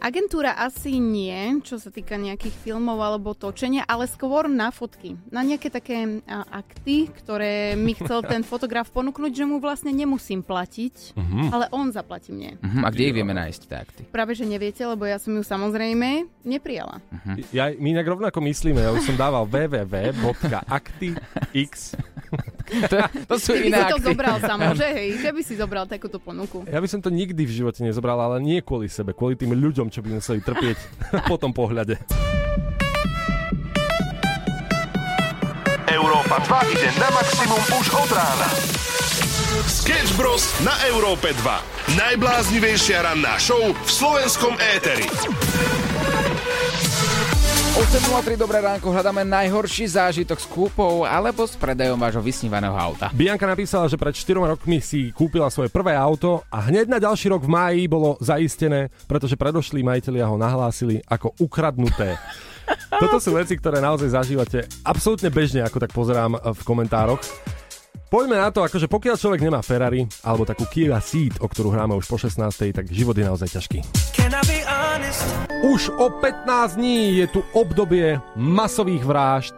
Agentúra 0.03 0.59
asi 0.59 0.99
nie, 0.99 1.31
čo 1.62 1.79
sa 1.79 1.87
týka 1.87 2.19
nejakých 2.19 2.51
filmov 2.59 2.99
alebo 2.99 3.33
točenia, 3.33 3.87
ale 3.87 4.05
skôr 4.05 4.51
na 4.51 4.69
fotky. 4.69 5.15
Na 5.31 5.41
nejaké 5.41 5.71
také 5.71 5.95
a, 6.27 6.43
akty, 6.53 7.07
ktoré 7.15 7.79
mi 7.79 7.95
chcel 7.95 8.19
ten 8.29 8.43
fotograf 8.43 8.91
ponúknuť, 8.91 9.31
že 9.31 9.45
mu 9.45 9.57
vlastne 9.57 9.91
nemusím 9.91 10.43
platiť, 10.43 11.15
Mhm. 11.15 11.41
ale 11.49 11.71
on 11.71 11.88
zaplatí 11.88 12.29
mne. 12.29 12.59
Mhm, 12.59 12.83
a 12.83 12.91
kde 12.91 13.03
ich 13.05 13.15
vieme 13.15 13.31
nájsť, 13.33 13.61
tie 13.62 13.79
akty? 13.79 14.03
Práve, 14.05 14.35
že 14.35 14.43
neviete, 14.43 14.83
lebo 14.83 15.07
ja 15.07 15.17
som 15.17 15.31
ju 15.31 15.41
samozrejme 15.41 16.27
neprijala. 16.43 16.99
Ja, 17.49 17.71
my 17.71 17.88
inak 17.93 18.03
rovnako 18.09 18.43
myslíme, 18.43 18.83
ja 18.83 18.91
už 18.91 19.07
som 19.07 19.15
dával 19.15 19.47
www.aktyx. 20.43 21.71
to, 22.83 22.97
to 23.29 23.37
sú 23.37 23.53
Ty 23.53 23.61
by 23.61 23.69
iné 23.69 23.77
si 23.77 23.93
to 23.93 23.99
zobral 24.03 24.41
samo, 24.41 24.73
že 24.73 24.88
hej, 24.97 25.21
že 25.21 25.31
by 25.31 25.43
si 25.45 25.55
zobral 25.55 25.85
takúto 25.85 26.17
ponuku. 26.17 26.65
Ja 26.67 26.81
by 26.81 26.88
som 26.88 26.99
to 26.99 27.09
nikdy 27.09 27.45
v 27.45 27.53
živote 27.55 27.81
nezobral, 27.81 28.17
ale 28.17 28.41
nie 28.41 28.59
kvôli 28.59 28.88
sebe, 28.88 29.12
kvôli 29.12 29.37
tým 29.37 29.53
ľuďom, 29.53 29.91
čo 29.92 30.00
by 30.00 30.16
museli 30.16 30.40
trpieť 30.40 30.78
po 31.31 31.37
tom 31.37 31.52
pohľade. 31.52 32.00
Európa 35.92 36.40
2 36.40 36.72
ide 36.72 36.88
na 36.96 37.12
maximum 37.12 37.61
už 37.76 37.87
od 37.92 38.11
rána. 38.16 38.48
Sketch 39.68 40.16
Bros. 40.16 40.48
na 40.64 40.72
Európe 40.88 41.37
2. 41.37 42.00
Najbláznivejšia 42.00 43.05
ranná 43.05 43.37
show 43.37 43.61
v 43.61 43.90
slovenskom 43.92 44.57
éteri. 44.57 45.05
8.03, 47.73 48.37
dobré 48.37 48.61
ránko, 48.61 48.93
hľadáme 48.93 49.25
najhorší 49.25 49.97
zážitok 49.97 50.37
s 50.37 50.45
kúpou 50.45 51.09
alebo 51.09 51.49
s 51.49 51.57
predajom 51.57 51.97
vášho 51.97 52.21
vysnívaného 52.21 52.77
auta. 52.77 53.09
Bianka 53.17 53.49
napísala, 53.49 53.89
že 53.89 53.97
pred 53.97 54.13
4 54.13 54.45
rokmi 54.45 54.85
si 54.85 55.09
kúpila 55.09 55.49
svoje 55.49 55.73
prvé 55.73 55.97
auto 55.97 56.45
a 56.53 56.69
hneď 56.69 56.85
na 56.93 57.01
ďalší 57.01 57.33
rok 57.33 57.41
v 57.41 57.49
máji 57.49 57.89
bolo 57.89 58.21
zaistené, 58.21 58.93
pretože 59.09 59.41
predošlí 59.41 59.81
majiteľia 59.81 60.29
ho 60.29 60.37
nahlásili 60.37 61.01
ako 61.09 61.33
ukradnuté. 61.41 62.21
Toto 63.01 63.17
sú 63.17 63.41
veci, 63.41 63.57
ktoré 63.57 63.81
naozaj 63.81 64.21
zažívate 64.21 64.69
absolútne 64.85 65.33
bežne, 65.33 65.65
ako 65.65 65.81
tak 65.81 65.97
pozerám 65.97 66.37
v 66.37 66.61
komentároch. 66.69 67.25
Poďme 68.12 68.37
na 68.37 68.53
to, 68.53 68.61
akože 68.61 68.92
pokiaľ 68.92 69.16
človek 69.16 69.40
nemá 69.40 69.64
Ferrari 69.64 70.05
alebo 70.20 70.44
takú 70.44 70.68
Kia 70.68 71.01
Ceed, 71.01 71.33
o 71.40 71.48
ktorú 71.48 71.72
hráme 71.72 71.96
už 71.96 72.05
po 72.05 72.20
16. 72.20 72.44
tak 72.77 72.85
život 72.92 73.16
je 73.16 73.25
naozaj 73.25 73.57
ťažký. 73.57 73.81
Už 75.64 75.88
o 75.96 76.12
15 76.20 76.77
dní 76.77 77.25
je 77.25 77.27
tu 77.33 77.40
obdobie 77.57 78.20
masových 78.37 79.01
vražd 79.09 79.57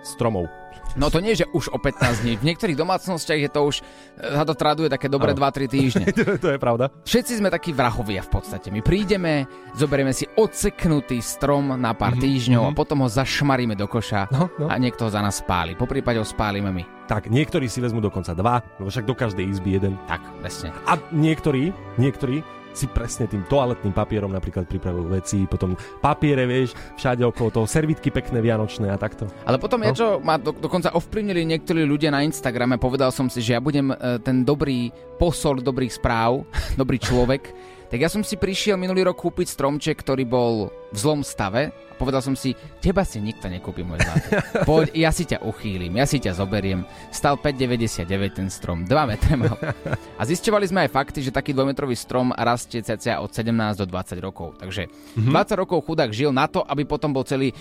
stromov. 0.00 0.63
No 0.94 1.10
to 1.10 1.18
nie, 1.18 1.34
že 1.34 1.50
už 1.50 1.74
o 1.74 1.78
15 1.78 2.22
dní. 2.22 2.38
V 2.38 2.46
niektorých 2.46 2.78
domácnostiach 2.78 3.40
je 3.40 3.50
to 3.50 3.60
už, 3.66 3.76
sa 4.14 4.46
to 4.46 4.54
traduje 4.54 4.86
také 4.86 5.10
dobré 5.10 5.34
2-3 5.34 5.66
týždne. 5.66 6.06
to 6.44 6.48
je 6.54 6.58
pravda. 6.58 6.90
Všetci 7.02 7.42
sme 7.42 7.50
takí 7.50 7.74
vrahovia 7.74 8.22
v 8.22 8.30
podstate. 8.30 8.70
My 8.70 8.78
prídeme, 8.78 9.50
zoberieme 9.74 10.14
si 10.14 10.30
odseknutý 10.38 11.18
strom 11.18 11.74
na 11.74 11.92
pár 11.98 12.14
mm-hmm. 12.14 12.24
týždňov 12.24 12.62
a 12.62 12.70
potom 12.72 13.02
ho 13.02 13.08
zašmaríme 13.10 13.74
do 13.74 13.90
koša 13.90 14.30
No, 14.30 14.46
no. 14.56 14.66
a 14.70 14.74
niekto 14.78 15.06
ho 15.06 15.10
za 15.10 15.18
nás 15.18 15.42
spáli. 15.42 15.74
Po 15.74 15.90
prípade 15.90 16.22
ho 16.22 16.26
spálime 16.26 16.70
my. 16.70 16.84
Tak, 17.10 17.28
niektorí 17.28 17.68
si 17.68 17.84
vezmú 17.84 18.00
dokonca 18.00 18.32
dva, 18.32 18.64
lebo 18.80 18.88
však 18.88 19.04
do 19.04 19.12
každej 19.12 19.44
izby 19.44 19.76
jeden. 19.76 20.00
Tak, 20.08 20.22
presne. 20.40 20.72
A 20.88 20.96
niektorí, 21.12 21.74
niektorí 22.00 22.40
si 22.74 22.90
presne 22.90 23.30
tým 23.30 23.46
toaletným 23.46 23.94
papierom 23.94 24.34
napríklad 24.34 24.66
pripravujú 24.66 25.06
veci, 25.08 25.38
potom 25.46 25.78
papiere, 26.02 26.44
vieš, 26.44 26.74
všade 26.98 27.22
okolo 27.22 27.48
toho, 27.54 27.66
servitky 27.70 28.10
pekné 28.10 28.42
vianočné 28.42 28.90
a 28.90 28.98
takto. 28.98 29.30
Ale 29.46 29.56
potom 29.56 29.80
No. 29.80 29.88
ja, 29.88 29.92
čo 29.94 30.18
ma 30.18 30.34
do, 30.36 30.50
dokonca 30.50 30.90
ovplyvnili 30.94 31.46
niektorí 31.46 31.86
ľudia 31.86 32.10
na 32.10 32.26
Instagrame, 32.26 32.76
povedal 32.76 33.14
som 33.14 33.30
si, 33.30 33.38
že 33.38 33.54
ja 33.54 33.60
budem 33.62 33.94
e, 33.94 33.96
ten 34.20 34.42
dobrý 34.42 34.90
posol 35.16 35.62
dobrých 35.62 35.94
správ, 35.94 36.42
dobrý 36.74 36.98
človek, 36.98 37.42
tak 37.94 38.02
ja 38.02 38.10
som 38.10 38.20
si 38.20 38.34
prišiel 38.34 38.74
minulý 38.74 39.06
rok 39.06 39.14
kúpiť 39.16 39.46
stromček, 39.46 39.94
ktorý 39.94 40.26
bol 40.26 40.66
v 40.90 40.98
zlom 40.98 41.22
stave 41.22 41.70
a 41.70 41.94
povedal 41.94 42.18
som 42.18 42.34
si, 42.34 42.50
teba 42.80 43.06
si 43.06 43.22
nikto 43.22 43.46
nekúpi, 43.46 43.80
môj 43.80 44.02
zlatý. 44.02 44.30
Poď, 44.68 44.86
ja 44.92 45.08
si 45.08 45.22
ťa 45.22 45.38
uchýlim, 45.40 45.94
ja 45.94 46.02
si 46.02 46.18
ťa 46.18 46.34
zoberiem. 46.34 46.82
Stal 47.08 47.38
5,99 47.38 48.02
ten 48.34 48.50
strom, 48.50 48.82
2 48.82 48.90
metre 49.06 49.38
mal. 49.38 49.54
A 50.18 50.22
zisťovali 50.22 50.66
sme 50.66 50.82
aj 50.82 50.90
fakty, 50.90 51.22
že 51.22 51.30
taký 51.30 51.54
dvojmetrový 51.54 51.94
strom 51.94 52.34
rastie 52.34 52.82
cca 52.82 53.22
od 53.22 53.30
17 53.30 53.54
do 53.78 53.86
20 53.86 54.18
rokov. 54.18 54.58
Takže 54.58 54.90
Mhm. 55.14 55.30
20 55.30 55.54
rokov 55.56 55.86
chudák 55.86 56.10
žil 56.10 56.34
na 56.34 56.50
to, 56.50 56.60
aby 56.60 56.82
potom 56.82 57.14
bol 57.14 57.22
celý 57.22 57.50
e, 57.50 57.56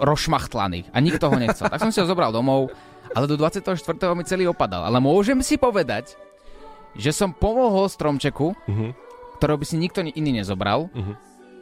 rošmachtlaný 0.00 0.88
a 0.88 0.98
nikto 0.98 1.28
ho 1.28 1.36
nechcel. 1.36 1.68
tak 1.68 1.78
som 1.78 1.92
si 1.92 2.00
ho 2.00 2.08
zobral 2.08 2.32
domov, 2.32 2.72
ale 3.12 3.28
do 3.28 3.36
24. 3.36 3.76
mi 4.16 4.24
celý 4.24 4.48
opadal. 4.48 4.82
Ale 4.82 4.96
môžem 4.98 5.36
si 5.40 5.54
povedať, 5.54 6.16
že 6.92 7.12
som 7.12 7.30
pomohol 7.30 7.86
stromčeku, 7.86 8.56
Mhm. 8.66 9.09
Ktorého 9.40 9.56
by 9.56 9.64
si 9.64 9.80
nikto 9.80 10.04
iný 10.04 10.44
nezobral. 10.44 10.92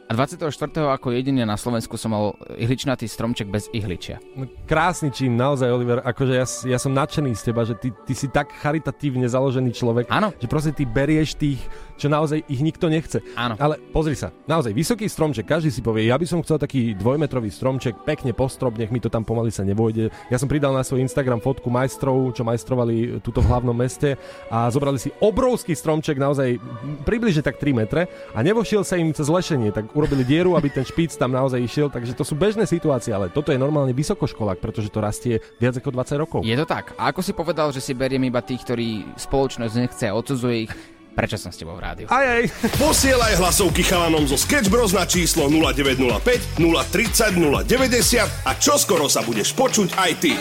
A 0.09 0.17
24. 0.17 0.49
ako 0.89 1.13
jediný 1.13 1.45
na 1.45 1.53
Slovensku 1.53 1.93
som 1.93 2.09
mal 2.09 2.33
ihličnatý 2.57 3.05
stromček 3.05 3.45
bez 3.45 3.69
ihličia. 3.69 4.17
No, 4.33 4.49
krásny 4.65 5.13
čin, 5.13 5.37
naozaj, 5.37 5.69
Oliver. 5.69 6.01
Akože 6.01 6.33
ja, 6.33 6.49
ja 6.65 6.81
som 6.81 6.97
nadšený 6.97 7.37
z 7.37 7.43
teba, 7.45 7.61
že 7.61 7.77
ty, 7.77 7.93
ty 8.09 8.17
si 8.17 8.25
tak 8.25 8.49
charitatívne 8.57 9.29
založený 9.29 9.69
človek, 9.69 10.09
Áno. 10.09 10.33
že 10.41 10.49
proste 10.49 10.73
ty 10.73 10.89
berieš 10.89 11.37
tých, 11.37 11.61
čo 12.01 12.09
naozaj 12.09 12.41
ich 12.49 12.57
nikto 12.57 12.89
nechce. 12.89 13.21
Áno. 13.37 13.53
Ale 13.61 13.77
pozri 13.93 14.17
sa, 14.17 14.33
naozaj 14.49 14.73
vysoký 14.73 15.05
stromček, 15.05 15.45
každý 15.45 15.69
si 15.69 15.85
povie, 15.85 16.09
ja 16.09 16.17
by 16.17 16.25
som 16.25 16.41
chcel 16.41 16.57
taký 16.57 16.97
dvojmetrový 16.97 17.53
stromček, 17.53 18.01
pekne 18.01 18.33
postrop, 18.33 18.81
nech 18.81 18.89
mi 18.89 18.97
to 18.97 19.13
tam 19.13 19.21
pomaly 19.21 19.53
sa 19.53 19.61
nevojde. 19.61 20.09
Ja 20.33 20.41
som 20.41 20.49
pridal 20.49 20.73
na 20.73 20.81
svoj 20.81 21.05
Instagram 21.05 21.37
fotku 21.37 21.69
majstrov, 21.69 22.33
čo 22.33 22.41
majstrovali 22.41 23.21
tuto 23.21 23.45
v 23.45 23.49
hlavnom 23.53 23.77
meste 23.77 24.17
a 24.49 24.73
zobrali 24.73 24.97
si 24.97 25.13
obrovský 25.21 25.77
stromček, 25.77 26.17
naozaj 26.17 26.57
približne 27.05 27.45
tak 27.45 27.61
3 27.61 27.77
metre 27.77 28.09
a 28.33 28.41
nevošiel 28.41 28.81
sa 28.81 28.97
im 28.97 29.13
cez 29.13 29.29
lešenie, 29.29 29.69
tak 29.69 29.98
urobili 29.99 30.23
dieru, 30.23 30.55
aby 30.55 30.71
ten 30.71 30.87
špic 30.87 31.11
tam 31.19 31.35
naozaj 31.35 31.59
išiel, 31.59 31.87
takže 31.91 32.15
to 32.15 32.23
sú 32.23 32.39
bežné 32.39 32.63
situácie, 32.63 33.11
ale 33.11 33.27
toto 33.27 33.51
je 33.51 33.59
normálne 33.59 33.91
vysokoškolák, 33.91 34.63
pretože 34.63 34.87
to 34.87 35.03
rastie 35.03 35.43
viac 35.59 35.75
ako 35.75 35.91
20 35.91 36.23
rokov. 36.23 36.39
Je 36.47 36.55
to 36.55 36.63
tak. 36.63 36.95
A 36.95 37.11
ako 37.11 37.19
si 37.19 37.35
povedal, 37.35 37.75
že 37.75 37.83
si 37.83 37.91
beriem 37.91 38.23
iba 38.23 38.39
tých, 38.39 38.63
ktorí 38.63 39.19
spoločnosť 39.19 39.73
nechce 39.75 40.05
a 40.07 40.15
odsudzuje 40.15 40.55
ich, 40.65 40.71
prečo 41.13 41.35
som 41.35 41.51
s 41.51 41.59
tebou 41.59 41.75
v 41.75 41.83
rádiu? 41.83 42.07
Aj, 42.07 42.25
aj. 42.39 42.43
Posielaj 42.79 43.35
hlasovky 43.43 43.83
chalanom 43.83 44.23
zo 44.23 44.39
Sketch 44.39 44.71
Bros 44.71 44.95
na 44.95 45.03
číslo 45.03 45.51
0905 45.51 46.55
030 46.55 47.35
090 47.67 48.47
a 48.47 48.51
čoskoro 48.55 49.11
sa 49.11 49.19
budeš 49.27 49.51
počuť 49.51 49.99
aj 49.99 50.11
ty. 50.23 50.33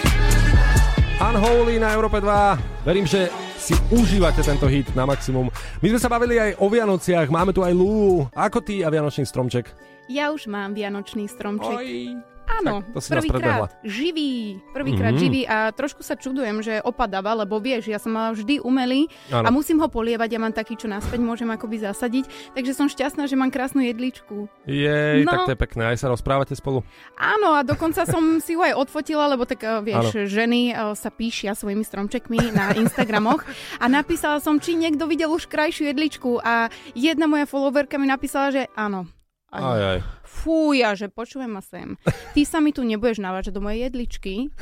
Unholy 1.19 1.83
na 1.83 1.91
Európe 1.99 2.23
2. 2.23 2.87
Verím, 2.87 3.03
že 3.03 3.27
si 3.59 3.75
užívate 3.91 4.39
tento 4.39 4.71
hit 4.71 4.87
na 4.95 5.03
maximum. 5.03 5.51
My 5.83 5.91
sme 5.91 5.99
sa 5.99 6.07
bavili 6.07 6.39
aj 6.39 6.63
o 6.63 6.71
Vianociach, 6.71 7.27
máme 7.27 7.51
tu 7.51 7.67
aj 7.67 7.75
Lulu. 7.75 8.31
Ako 8.31 8.63
ty 8.63 8.87
a 8.87 8.89
Vianočný 8.89 9.27
stromček? 9.27 9.67
Ja 10.07 10.31
už 10.31 10.47
mám 10.47 10.79
vianočný 10.79 11.27
stromček. 11.27 11.75
Oj. 11.75 12.23
Áno, 12.51 12.81
Tak 12.81 12.91
to 12.91 13.01
si 13.01 13.11
prvýkrát 13.11 13.71
živý, 13.83 14.33
prvýkrát 14.71 15.13
Mhm. 15.13 15.21
živý 15.21 15.41
a 15.45 15.71
trošku 15.71 16.01
sa 16.01 16.15
čudujem, 16.15 16.59
že 16.59 16.81
opadáva, 16.81 17.37
lebo 17.37 17.57
vieš, 17.57 17.87
ja 17.87 17.97
som 17.97 18.11
mala 18.11 18.33
vždy 18.33 18.59
umelý 18.59 19.07
Áno. 19.29 19.45
a 19.45 19.51
musím 19.51 19.79
ho 19.79 19.87
polievať, 19.87 20.29
ja 20.29 20.39
mám 20.39 20.51
taký, 20.51 20.75
čo 20.75 20.87
naspäť 20.87 21.21
môžem 21.21 21.47
akoby 21.47 21.79
zasadiť, 21.79 22.25
takže 22.53 22.73
som 22.73 22.87
šťastná, 22.87 23.25
že 23.25 23.35
mám 23.35 23.49
krásnu 23.49 23.83
jedličku. 23.83 24.49
Jej, 24.65 25.23
No. 25.23 25.31
tak 25.31 25.41
to 25.45 25.53
je 25.53 25.61
pekné, 25.61 25.83
aj 25.87 25.99
sa 25.99 26.09
rozprávate 26.09 26.53
spolu. 26.53 26.81
Áno, 27.15 27.53
a 27.53 27.63
dokonca 27.63 28.03
som 28.03 28.21
si 28.41 28.53
ju 28.53 28.61
aj 28.61 28.75
odfotila, 28.75 29.29
lebo 29.29 29.45
tak 29.45 29.61
eh, 29.61 29.79
vieš, 29.81 30.17
Áno. 30.17 30.27
ženy 30.27 30.61
eh, 30.69 30.77
sa 30.95 31.11
píšia 31.11 31.53
svojimi 31.53 31.83
stromčekmi 31.83 32.51
na 32.51 32.73
Instagramoch 32.75 33.45
a 33.77 33.87
napísala 33.87 34.39
som, 34.39 34.57
či 34.57 34.75
niekto 34.75 35.05
videl 35.05 35.29
už 35.29 35.47
krajšiu 35.47 35.85
jedličku 35.87 36.39
a 36.39 36.67
jedna 36.93 37.25
moja 37.25 37.45
followerka 37.45 37.95
mi 37.95 38.07
napísala, 38.07 38.51
že 38.51 38.63
áno. 38.73 39.05
A 39.49 39.57
Aj, 39.57 39.81
aj. 39.87 39.99
Fúja, 40.39 40.95
že 40.95 41.11
počujem 41.11 41.51
ma 41.51 41.59
sem. 41.59 41.99
Ty 42.07 42.43
sa 42.47 42.63
mi 42.63 42.71
tu 42.71 42.87
nebudeš 42.87 43.19
navážať 43.19 43.59
do 43.59 43.63
mojej 43.63 43.91
jedličky. 43.91 44.55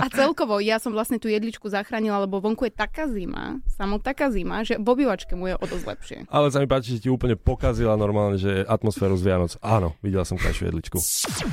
A 0.00 0.08
celkovo, 0.08 0.58
ja 0.64 0.80
som 0.80 0.96
vlastne 0.96 1.20
tú 1.20 1.28
jedličku 1.28 1.68
zachránila, 1.68 2.24
lebo 2.24 2.40
vonku 2.40 2.64
je 2.68 2.72
taká 2.72 3.04
zima, 3.08 3.60
samo 3.68 4.00
taká 4.00 4.32
zima, 4.32 4.64
že 4.64 4.80
v 4.80 4.86
obývačke 4.88 5.36
mu 5.36 5.52
je 5.52 5.54
o 5.60 5.64
dosť 5.68 5.84
lepšie. 5.84 6.18
Ale 6.32 6.48
sa 6.48 6.58
mi 6.58 6.68
páči, 6.68 6.96
že 6.96 7.04
ti 7.04 7.08
úplne 7.12 7.36
pokazila 7.36 7.94
normálne, 8.00 8.40
že 8.40 8.64
atmosféru 8.64 9.14
z 9.20 9.28
Vianoc. 9.28 9.52
Áno, 9.60 9.92
videl 10.00 10.24
som 10.24 10.40
krajšiu 10.40 10.72
jedličku. 10.72 10.98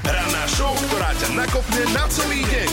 Ranná 0.07 0.43
show, 0.47 0.71
ktorá 0.89 1.11
ťa 1.19 1.29
nakopne 1.35 1.83
na 1.91 2.03
celý 2.07 2.41
deň. 2.47 2.69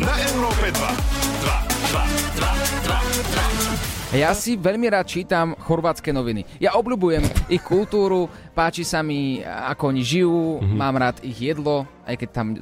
Na 0.00 0.14
Európe 0.32 0.66
2. 0.72 0.76
2, 0.76 1.92
2, 1.92 2.40
2, 2.40 2.52
2, 2.88 3.92
2. 3.92 3.95
Ja 4.16 4.32
si 4.32 4.56
veľmi 4.56 4.88
rád 4.88 5.12
čítam 5.12 5.52
chorvátske 5.60 6.08
noviny. 6.08 6.48
Ja 6.56 6.72
obľúbujem 6.80 7.20
ich 7.52 7.60
kultúru, 7.60 8.32
páči 8.56 8.80
sa 8.80 9.04
mi, 9.04 9.44
ako 9.44 9.92
oni 9.92 10.00
žijú, 10.00 10.56
mm-hmm. 10.56 10.72
mám 10.72 10.96
rád 10.96 11.20
ich 11.20 11.36
jedlo, 11.36 11.84
aj 12.08 12.24
keď 12.24 12.28
tam, 12.32 12.56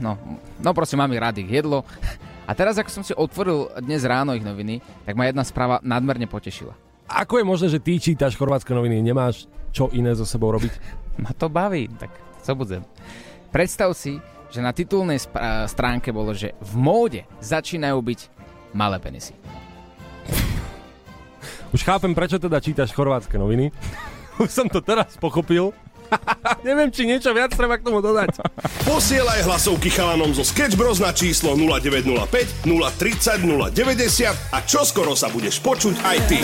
no, 0.00 0.16
no 0.64 0.70
proste 0.72 0.96
mám 0.96 1.12
ich 1.12 1.20
rád 1.20 1.44
ich 1.44 1.50
jedlo. 1.52 1.84
A 2.48 2.56
teraz, 2.56 2.80
ako 2.80 2.88
som 2.88 3.04
si 3.04 3.12
otvoril 3.12 3.68
dnes 3.84 4.00
ráno 4.08 4.32
ich 4.32 4.40
noviny, 4.40 4.80
tak 5.04 5.12
ma 5.12 5.28
jedna 5.28 5.44
správa 5.44 5.76
nadmerne 5.84 6.24
potešila. 6.24 6.72
Ako 7.04 7.36
je 7.36 7.44
možné, 7.44 7.66
že 7.68 7.84
ty 7.84 8.00
čítaš 8.00 8.32
chorvátske 8.32 8.72
noviny, 8.72 9.04
nemáš 9.04 9.44
čo 9.76 9.92
iné 9.92 10.16
so 10.16 10.24
sebou 10.24 10.56
robiť? 10.56 10.72
Ma 11.22 11.36
to 11.36 11.52
baví, 11.52 11.84
tak 12.00 12.16
co 12.40 12.56
budem. 12.56 12.80
Predstav 13.52 13.92
si, 13.92 14.16
že 14.48 14.64
na 14.64 14.72
titulnej 14.72 15.20
stránke 15.68 16.16
bolo, 16.16 16.32
že 16.32 16.56
v 16.64 16.72
móde 16.80 17.28
začínajú 17.44 18.00
byť 18.00 18.20
malé 18.72 18.96
penisy. 19.04 19.36
Už 21.74 21.82
chápem, 21.82 22.14
prečo 22.14 22.38
teda 22.38 22.62
čítaš 22.62 22.94
chorvátske 22.94 23.34
noviny. 23.34 23.74
Už 24.42 24.46
som 24.46 24.70
to 24.70 24.78
teraz 24.78 25.18
pochopil. 25.18 25.74
Neviem, 26.68 26.94
či 26.94 27.02
niečo 27.02 27.34
viac 27.34 27.50
treba 27.50 27.74
k 27.74 27.82
tomu 27.82 27.98
dodať. 27.98 28.38
Posielaj 28.86 29.42
hlasovky 29.42 29.90
chalanom 29.90 30.30
zo 30.30 30.46
Sketch 30.46 30.78
Bros 30.78 31.02
na 31.02 31.10
číslo 31.10 31.58
0905 31.58 32.62
030 32.62 33.42
090 33.74 34.54
a 34.54 34.58
čoskoro 34.62 35.18
sa 35.18 35.26
budeš 35.34 35.58
počuť 35.58 35.94
aj 36.06 36.18
ty. 36.30 36.38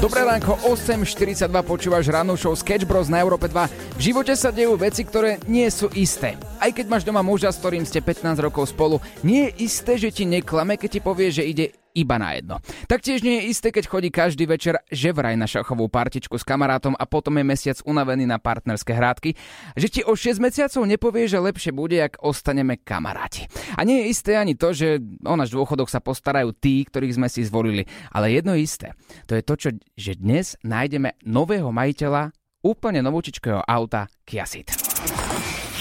Dobré 0.00 0.24
ránko, 0.24 0.56
8.42 0.64 1.44
počúvaš 1.68 2.08
rannú 2.08 2.38
show 2.40 2.56
Sketch 2.56 2.88
Bros 2.88 3.12
na 3.12 3.20
Európe 3.20 3.52
2. 3.52 3.98
V 3.98 4.00
živote 4.00 4.32
sa 4.32 4.48
dejú 4.48 4.80
veci, 4.80 5.04
ktoré 5.04 5.42
nie 5.44 5.68
sú 5.68 5.92
isté. 5.92 6.40
Aj 6.56 6.72
keď 6.72 6.88
máš 6.88 7.04
doma 7.04 7.20
muža, 7.20 7.52
s 7.52 7.60
ktorým 7.60 7.84
ste 7.84 8.00
15 8.00 8.40
rokov 8.40 8.72
spolu, 8.72 9.02
nie 9.20 9.52
je 9.52 9.68
isté, 9.68 10.00
že 10.00 10.08
ti 10.08 10.24
neklame, 10.24 10.80
keď 10.80 10.88
ti 10.88 11.00
povie, 11.04 11.28
že 11.34 11.44
ide 11.44 11.76
iba 11.98 12.16
na 12.16 12.38
jedno. 12.38 12.62
Taktiež 12.86 13.26
nie 13.26 13.42
je 13.42 13.48
isté, 13.50 13.68
keď 13.74 13.84
chodí 13.90 14.08
každý 14.14 14.46
večer 14.46 14.78
že 14.88 15.10
vraj 15.10 15.34
na 15.34 15.50
šachovú 15.50 15.90
partičku 15.90 16.38
s 16.38 16.46
kamarátom 16.46 16.94
a 16.94 17.04
potom 17.04 17.34
je 17.38 17.44
mesiac 17.44 17.78
unavený 17.84 18.24
na 18.24 18.38
partnerské 18.38 18.94
hrádky, 18.94 19.34
že 19.74 19.88
ti 19.90 20.00
o 20.06 20.14
6 20.14 20.38
mesiacov 20.38 20.82
nepovie, 20.86 21.26
že 21.26 21.42
lepšie 21.42 21.74
bude, 21.74 21.98
ak 21.98 22.22
ostaneme 22.22 22.80
kamaráti. 22.80 23.50
A 23.76 23.82
nie 23.82 24.06
je 24.06 24.10
isté 24.14 24.38
ani 24.38 24.54
to, 24.54 24.70
že 24.72 25.02
o 25.26 25.34
náš 25.34 25.52
dôchodok 25.52 25.90
sa 25.90 25.98
postarajú 25.98 26.54
tí, 26.56 26.86
ktorých 26.86 27.16
sme 27.18 27.28
si 27.28 27.44
zvolili. 27.44 27.84
Ale 28.14 28.32
jedno 28.32 28.54
je 28.54 28.64
isté, 28.64 28.88
to 29.26 29.36
je 29.36 29.42
to, 29.42 29.54
čo, 29.58 29.68
že 29.98 30.16
dnes 30.16 30.56
nájdeme 30.62 31.18
nového 31.26 31.68
majiteľa 31.74 32.32
úplne 32.64 33.00
novúčičkého 33.04 33.62
auta 33.62 34.10
Kia 34.26 34.44
Ceed. 34.44 34.87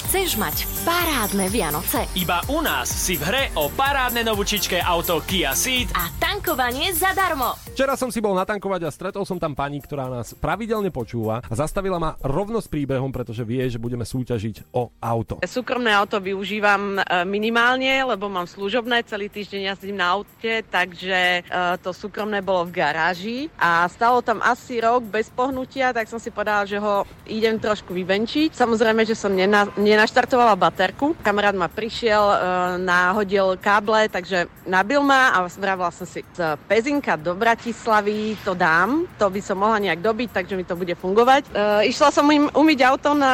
Chceš 0.08 0.40
mať 0.40 0.64
parádne 0.88 1.52
Vianoce 1.52 2.08
Iba 2.16 2.40
u 2.48 2.64
nás 2.64 2.88
si 2.88 3.20
v 3.20 3.28
hre 3.28 3.44
o 3.60 3.68
parádne 3.68 4.24
novúčičké 4.24 4.80
auto 4.80 5.20
Kia 5.20 5.52
Ceed 5.52 5.92
a 5.92 6.08
tankovanie 6.16 6.96
zadarmo. 6.96 7.60
Včera 7.76 8.00
som 8.00 8.08
si 8.08 8.24
bol 8.24 8.32
natankovať 8.32 8.88
a 8.88 8.96
stretol 8.96 9.28
som 9.28 9.36
tam 9.36 9.52
pani, 9.52 9.84
ktorá 9.84 10.08
nás 10.08 10.32
pravidelne 10.32 10.96
počúva 10.96 11.44
a 11.44 11.54
zastavila 11.54 12.00
ma 12.00 12.16
rovno 12.24 12.64
s 12.64 12.72
príbehom, 12.72 13.12
pretože 13.12 13.44
vie, 13.44 13.68
že 13.68 13.84
budeme 13.84 14.08
súťažiť 14.08 14.72
o 14.72 14.96
auto. 14.96 15.44
Súkromné 15.44 15.92
auto 15.92 16.24
využívam 16.24 16.98
e, 16.98 17.28
minimálne, 17.28 18.08
lebo 18.08 18.32
mám 18.32 18.48
služobné, 18.48 19.04
celý 19.12 19.28
týždeň 19.28 19.76
jazdím 19.76 20.00
na 20.00 20.16
aute, 20.16 20.64
takže 20.72 21.44
e, 21.44 21.52
to 21.84 21.92
súkromné 21.92 22.40
bolo 22.40 22.64
v 22.64 22.80
garáži 22.80 23.40
a 23.60 23.84
stalo 23.92 24.24
tam 24.24 24.40
asi 24.40 24.80
rok 24.80 25.04
bez 25.04 25.28
pohnutia, 25.30 25.92
tak 25.92 26.08
som 26.08 26.18
si 26.18 26.32
povedala, 26.32 26.64
že 26.64 26.80
ho 26.80 27.04
idem 27.28 27.60
trošku 27.60 27.92
vyvenčiť. 27.92 28.56
Samozrejme, 28.56 29.04
že 29.04 29.14
som 29.14 29.36
nena, 29.36 29.68
nenaštartovala 29.98 30.54
baterku. 30.54 31.18
Kamarát 31.26 31.58
ma 31.58 31.66
prišiel, 31.66 32.22
e, 32.22 32.38
náhodil 32.86 33.58
káble, 33.58 34.06
takže 34.14 34.46
nabil 34.70 35.02
ma 35.02 35.34
a 35.34 35.50
vravila 35.50 35.90
som 35.90 36.06
si, 36.06 36.22
z 36.38 36.54
Pezinka 36.70 37.18
do 37.18 37.34
Bratislavy 37.34 38.38
to 38.46 38.54
dám, 38.54 39.10
to 39.18 39.26
by 39.26 39.42
som 39.42 39.58
mohla 39.58 39.82
nejak 39.82 40.06
dobiť, 40.06 40.30
takže 40.30 40.54
mi 40.54 40.62
to 40.62 40.78
bude 40.78 40.94
fungovať. 40.94 41.50
E, 41.50 41.90
išla 41.90 42.14
som 42.14 42.30
im 42.30 42.46
umyť 42.54 42.80
auto 42.86 43.18
na, 43.18 43.34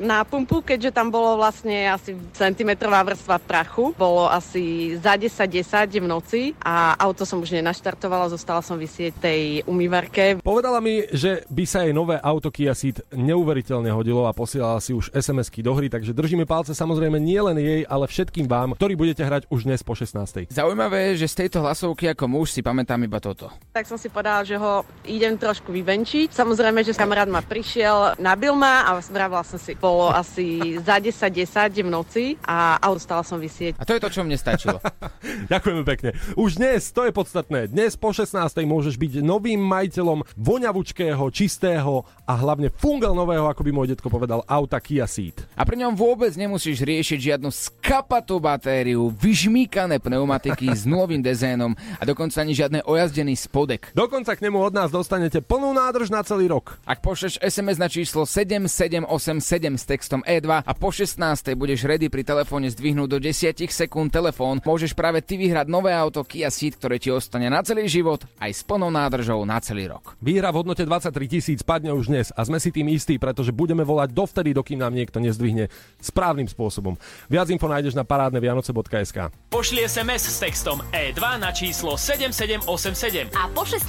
na 0.00 0.24
pumpu, 0.24 0.64
keďže 0.64 0.96
tam 0.96 1.12
bolo 1.12 1.36
vlastne 1.36 1.92
asi 1.92 2.16
centimetrová 2.32 3.04
vrstva 3.04 3.36
prachu. 3.36 3.92
Bolo 3.92 4.32
asi 4.32 4.96
za 4.96 5.20
10-10 5.20 6.00
v 6.00 6.08
noci 6.08 6.42
a 6.64 6.96
auto 6.96 7.28
som 7.28 7.44
už 7.44 7.52
nenaštartovala, 7.60 8.32
zostala 8.32 8.64
som 8.64 8.80
vysieť 8.80 9.12
tej 9.20 9.40
umývarke. 9.68 10.40
Povedala 10.40 10.80
mi, 10.80 11.04
že 11.12 11.44
by 11.52 11.64
sa 11.68 11.84
jej 11.84 11.92
nové 11.92 12.16
auto 12.16 12.48
Kia 12.48 12.72
Ceed 12.72 13.04
neuveriteľne 13.12 13.92
hodilo 13.92 14.24
a 14.24 14.32
posielala 14.32 14.80
si 14.80 14.96
už 14.96 15.12
SMS-ky 15.12 15.60
do 15.60 15.81
hry, 15.82 15.90
takže 15.90 16.14
držíme 16.14 16.46
palce 16.46 16.78
samozrejme 16.78 17.18
nie 17.18 17.42
len 17.42 17.58
jej, 17.58 17.82
ale 17.90 18.06
všetkým 18.06 18.46
vám, 18.46 18.78
ktorí 18.78 18.94
budete 18.94 19.26
hrať 19.26 19.50
už 19.50 19.66
dnes 19.66 19.82
po 19.82 19.98
16. 19.98 20.46
Zaujímavé 20.46 21.10
je, 21.10 21.26
že 21.26 21.34
z 21.34 21.34
tejto 21.42 21.58
hlasovky 21.66 22.06
ako 22.14 22.30
muž 22.30 22.54
si 22.54 22.62
pamätám 22.62 23.02
iba 23.02 23.18
toto. 23.18 23.50
Tak 23.74 23.90
som 23.90 23.98
si 23.98 24.06
povedala, 24.06 24.46
že 24.46 24.54
ho 24.54 24.86
idem 25.02 25.34
trošku 25.34 25.74
vyvenčiť. 25.74 26.30
Samozrejme, 26.30 26.86
že 26.86 26.94
kamarát 26.94 27.26
ma 27.26 27.42
prišiel, 27.42 28.14
nabil 28.22 28.54
ma 28.54 28.86
a 28.86 29.02
vravila 29.02 29.42
som 29.42 29.58
si, 29.58 29.74
bolo 29.74 30.14
asi 30.14 30.78
za 30.78 31.02
10-10 31.02 31.82
v 31.82 31.90
noci 31.90 32.24
a 32.46 32.78
auto 32.78 33.02
stala 33.02 33.26
som 33.26 33.42
vysieť. 33.42 33.74
A 33.74 33.82
to 33.82 33.98
je 33.98 34.02
to, 34.06 34.14
čo 34.14 34.22
mne 34.22 34.38
stačilo. 34.38 34.78
Ďakujeme 35.52 35.82
pekne. 35.82 36.14
Už 36.38 36.62
dnes, 36.62 36.94
to 36.94 37.10
je 37.10 37.10
podstatné, 37.10 37.66
dnes 37.66 37.98
po 37.98 38.14
16. 38.14 38.38
môžeš 38.62 38.94
byť 38.94 39.18
novým 39.18 39.58
majiteľom 39.58 40.22
voňavučkého, 40.38 41.26
čistého 41.34 42.06
a 42.22 42.32
hlavne 42.38 42.70
fungel 42.70 43.18
nového, 43.18 43.50
ako 43.50 43.66
by 43.66 43.70
môj 43.74 43.90
detko 43.98 44.06
povedal, 44.06 44.46
auta 44.46 44.78
Kia 44.78 45.10
Ceed. 45.10 45.34
A 45.58 45.71
pri 45.72 45.88
ňom 45.88 45.96
vôbec 45.96 46.36
nemusíš 46.36 46.84
riešiť 46.84 47.32
žiadnu 47.32 47.48
skapatú 47.48 48.36
batériu, 48.36 49.08
vyžmíkané 49.08 50.04
pneumatiky 50.04 50.68
s 50.68 50.84
nulovým 50.84 51.24
dezénom 51.24 51.72
a 51.96 52.04
dokonca 52.04 52.44
ani 52.44 52.52
žiadne 52.52 52.84
ojazdený 52.84 53.32
spodek. 53.40 53.88
Dokonca 53.96 54.36
k 54.36 54.44
nemu 54.44 54.60
od 54.60 54.76
nás 54.76 54.92
dostanete 54.92 55.40
plnú 55.40 55.72
nádrž 55.72 56.12
na 56.12 56.20
celý 56.28 56.52
rok. 56.52 56.76
Ak 56.84 57.00
pošleš 57.00 57.40
SMS 57.40 57.80
na 57.80 57.88
číslo 57.88 58.28
7787 58.28 59.80
s 59.80 59.84
textom 59.88 60.20
E2 60.28 60.60
a 60.60 60.72
po 60.76 60.92
16. 60.92 61.16
budeš 61.56 61.88
ready 61.88 62.12
pri 62.12 62.20
telefóne 62.20 62.68
zdvihnúť 62.68 63.08
do 63.08 63.16
10 63.16 63.64
sekúnd 63.72 64.12
telefón, 64.12 64.60
môžeš 64.60 64.92
práve 64.92 65.24
ty 65.24 65.40
vyhrať 65.40 65.72
nové 65.72 65.96
auto 65.96 66.20
Kia 66.20 66.52
Ceed, 66.52 66.76
ktoré 66.76 67.00
ti 67.00 67.08
ostane 67.08 67.48
na 67.48 67.64
celý 67.64 67.88
život 67.88 68.28
aj 68.44 68.52
s 68.52 68.60
plnou 68.60 68.92
nádržou 68.92 69.40
na 69.48 69.56
celý 69.64 69.88
rok. 69.88 70.20
Výhra 70.20 70.52
v 70.52 70.68
hodnote 70.68 70.84
23 70.84 71.32
tisíc 71.32 71.64
padne 71.64 71.96
už 71.96 72.12
dnes 72.12 72.28
a 72.36 72.44
sme 72.44 72.60
si 72.60 72.68
tým 72.68 72.92
istí, 72.92 73.16
pretože 73.16 73.56
budeme 73.56 73.88
volať 73.88 74.12
dovtedy, 74.12 74.52
dokým 74.52 74.84
nám 74.84 74.92
niekto 74.92 75.16
nezdvihne 75.16 75.61
správnym 75.98 76.46
spôsobom. 76.48 76.96
Viac 77.28 77.50
info 77.50 77.68
nájdeš 77.68 77.92
na 77.92 78.02
parádnevianoce.sk. 78.02 79.30
Pošli 79.50 79.84
SMS 79.84 80.32
s 80.32 80.38
textom 80.40 80.80
E2 80.90 81.22
na 81.36 81.52
číslo 81.52 81.94
7787 81.94 83.34
A 83.34 83.50
po 83.52 83.62
16. 83.66 83.86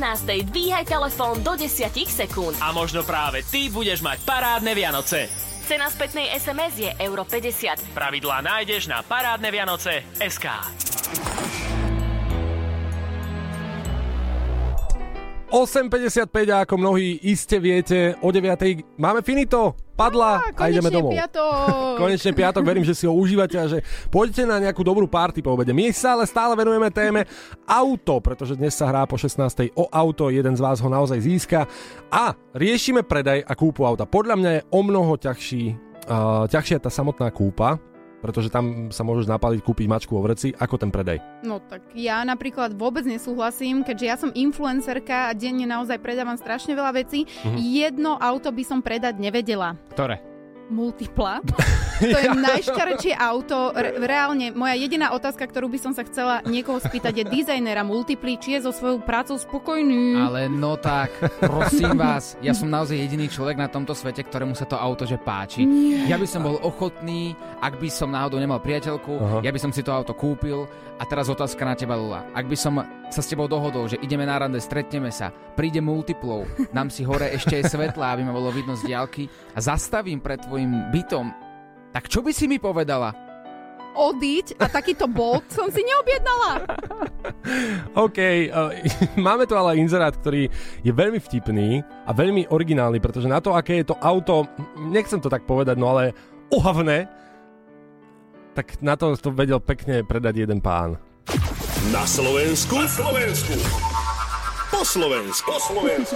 dvíhaj 0.50 0.86
telefón 0.86 1.40
do 1.42 1.56
10 1.56 1.90
sekúnd. 2.10 2.58
a 2.60 2.70
možno 2.76 3.02
práve 3.02 3.42
ty 3.48 3.70
budeš 3.70 4.04
mať 4.04 4.22
parádne 4.28 4.74
Vianoce. 4.74 5.30
Cena 5.64 5.88
spätnej 5.88 6.28
SMS 6.36 6.76
je 6.76 6.92
euro 7.00 7.24
50. 7.24 7.96
Pravidlá 7.96 8.44
nájdeš 8.44 8.92
na 8.92 9.00
parádne 9.00 9.48
Vianoce 9.48 10.04
SK. 10.20 10.48
...8.55 15.54 16.34
a 16.50 16.66
ako 16.66 16.82
mnohí 16.82 17.22
iste 17.30 17.62
viete, 17.62 18.18
o 18.26 18.34
9.00 18.34 18.98
máme 18.98 19.22
finito, 19.22 19.78
padla 19.94 20.42
a 20.58 20.68
ideme 20.70 20.90
konečne 20.90 20.98
domov. 20.98 21.12
piatok. 21.14 21.96
Konečne 22.02 22.32
piatok, 22.34 22.64
verím, 22.66 22.86
že 22.86 22.98
si 22.98 23.06
ho 23.06 23.14
užívate 23.14 23.58
a 23.58 23.66
že 23.70 23.80
pôjdete 24.10 24.44
na 24.50 24.58
nejakú 24.58 24.82
dobrú 24.82 25.06
party 25.06 25.46
po 25.46 25.54
obede. 25.54 25.72
My 25.72 25.94
sa 25.94 26.18
ale 26.18 26.26
stále 26.26 26.58
venujeme 26.58 26.90
téme 26.90 27.30
auto, 27.70 28.18
pretože 28.20 28.58
dnes 28.58 28.74
sa 28.74 28.90
hrá 28.90 29.06
po 29.06 29.16
16. 29.16 29.72
o 29.78 29.86
auto, 29.88 30.34
jeden 30.34 30.58
z 30.58 30.62
vás 30.62 30.82
ho 30.82 30.90
naozaj 30.90 31.22
získa 31.22 31.70
a 32.10 32.34
riešime 32.58 33.06
predaj 33.06 33.46
a 33.46 33.54
kúpu 33.54 33.86
auta. 33.86 34.10
Podľa 34.10 34.36
mňa 34.36 34.52
je 34.58 34.62
o 34.74 34.80
mnoho 34.82 35.14
ťažší, 35.16 35.78
uh, 36.10 36.50
ťažšia 36.50 36.82
tá 36.82 36.90
samotná 36.90 37.30
kúpa, 37.30 37.78
pretože 38.24 38.48
tam 38.48 38.88
sa 38.88 39.04
môžeš 39.04 39.28
napaliť, 39.28 39.60
kúpiť 39.60 39.92
mačku 39.92 40.16
vo 40.16 40.24
vreci, 40.24 40.56
ako 40.56 40.80
ten 40.80 40.88
predaj. 40.88 41.20
No 41.44 41.60
tak 41.60 41.84
ja 41.92 42.24
napríklad 42.24 42.72
vôbec 42.72 43.04
nesúhlasím, 43.04 43.84
keďže 43.84 44.06
ja 44.08 44.16
som 44.16 44.32
influencerka 44.32 45.28
a 45.28 45.36
denne 45.36 45.68
naozaj 45.68 46.00
predávam 46.00 46.40
strašne 46.40 46.72
veľa 46.72 46.96
vecí. 46.96 47.28
Mhm. 47.44 47.60
Jedno 47.60 48.16
auto 48.16 48.56
by 48.56 48.64
som 48.64 48.80
predať 48.80 49.20
nevedela. 49.20 49.76
Ktoré? 49.92 50.33
Multipla. 50.74 51.40
To 52.04 52.20
je 52.20 52.36
najšťarečšie 52.36 53.14
auto. 53.16 53.72
Re- 53.72 53.96
reálne, 53.96 54.52
moja 54.52 54.76
jediná 54.76 55.16
otázka, 55.16 55.46
ktorú 55.48 55.72
by 55.72 55.80
som 55.80 55.94
sa 55.96 56.04
chcela 56.04 56.44
niekoho 56.44 56.82
spýtať, 56.82 57.24
je 57.24 57.26
dizajnera 57.32 57.86
Multiply, 57.86 58.36
či 58.42 58.60
je 58.60 58.68
so 58.68 58.76
svojou 58.76 59.00
prácou 59.00 59.40
spokojný. 59.40 60.20
Ale 60.20 60.52
no 60.52 60.76
tak, 60.76 61.16
prosím 61.40 61.96
vás, 61.96 62.36
ja 62.44 62.52
som 62.52 62.68
naozaj 62.68 62.98
jediný 62.98 63.32
človek 63.32 63.56
na 63.56 63.72
tomto 63.72 63.96
svete, 63.96 64.26
ktorému 64.26 64.52
sa 64.52 64.68
to 64.68 64.76
auto 64.76 65.08
že 65.08 65.16
páči. 65.16 65.64
Nie. 65.64 66.12
Ja 66.12 66.18
by 66.20 66.28
som 66.28 66.44
bol 66.44 66.60
ochotný, 66.60 67.38
ak 67.64 67.80
by 67.80 67.88
som 67.88 68.12
náhodou 68.12 68.42
nemal 68.42 68.60
priateľku, 68.60 69.14
Aha. 69.24 69.38
ja 69.46 69.52
by 69.54 69.60
som 69.62 69.72
si 69.72 69.80
to 69.80 69.94
auto 69.94 70.12
kúpil. 70.12 70.68
A 71.00 71.08
teraz 71.10 71.28
otázka 71.32 71.64
na 71.66 71.74
teba, 71.74 71.98
Lula. 71.98 72.24
Ak 72.36 72.46
by 72.46 72.58
som 72.58 72.80
sa 73.14 73.22
s 73.22 73.30
tebou 73.30 73.46
dohodol, 73.46 73.86
že 73.86 74.02
ideme 74.02 74.26
na 74.26 74.42
rande, 74.42 74.58
stretneme 74.58 75.14
sa, 75.14 75.30
príde 75.54 75.78
multiplov, 75.78 76.50
dám 76.74 76.90
si 76.90 77.06
hore 77.06 77.30
ešte 77.30 77.62
aj 77.62 77.70
svetla, 77.70 78.18
aby 78.18 78.26
ma 78.26 78.34
bolo 78.34 78.50
vidno 78.50 78.74
z 78.74 78.90
diálky 78.90 79.30
a 79.54 79.62
zastavím 79.62 80.18
pred 80.18 80.42
tvojim 80.42 80.90
bytom, 80.90 81.30
tak 81.94 82.10
čo 82.10 82.26
by 82.26 82.34
si 82.34 82.50
mi 82.50 82.58
povedala? 82.58 83.14
Odiť 83.94 84.58
a 84.58 84.66
takýto 84.66 85.06
bod 85.06 85.46
som 85.54 85.70
si 85.70 85.86
neobjednala. 85.86 86.66
OK, 87.94 88.20
uh, 88.50 88.74
máme 89.30 89.46
tu 89.46 89.54
ale 89.54 89.78
inzerát, 89.78 90.18
ktorý 90.18 90.50
je 90.82 90.90
veľmi 90.90 91.22
vtipný 91.22 91.86
a 92.10 92.10
veľmi 92.10 92.50
originálny, 92.50 92.98
pretože 92.98 93.30
na 93.30 93.38
to, 93.38 93.54
aké 93.54 93.86
je 93.86 93.94
to 93.94 93.96
auto, 94.02 94.50
nechcem 94.90 95.22
to 95.22 95.30
tak 95.30 95.46
povedať, 95.46 95.78
no 95.78 95.94
ale 95.94 96.18
ohavné, 96.50 97.06
tak 98.58 98.82
na 98.82 98.98
to 98.98 99.14
to 99.14 99.30
vedel 99.30 99.62
pekne 99.62 100.02
predať 100.02 100.50
jeden 100.50 100.58
pán. 100.58 100.98
Na 101.92 102.08
Slovensku? 102.08 102.80
Na 102.80 102.88
Slovensku. 102.88 103.60
Po 104.72 104.82
Slovensku. 104.88 105.48
Po 105.52 105.60
Slovensku. 105.60 106.16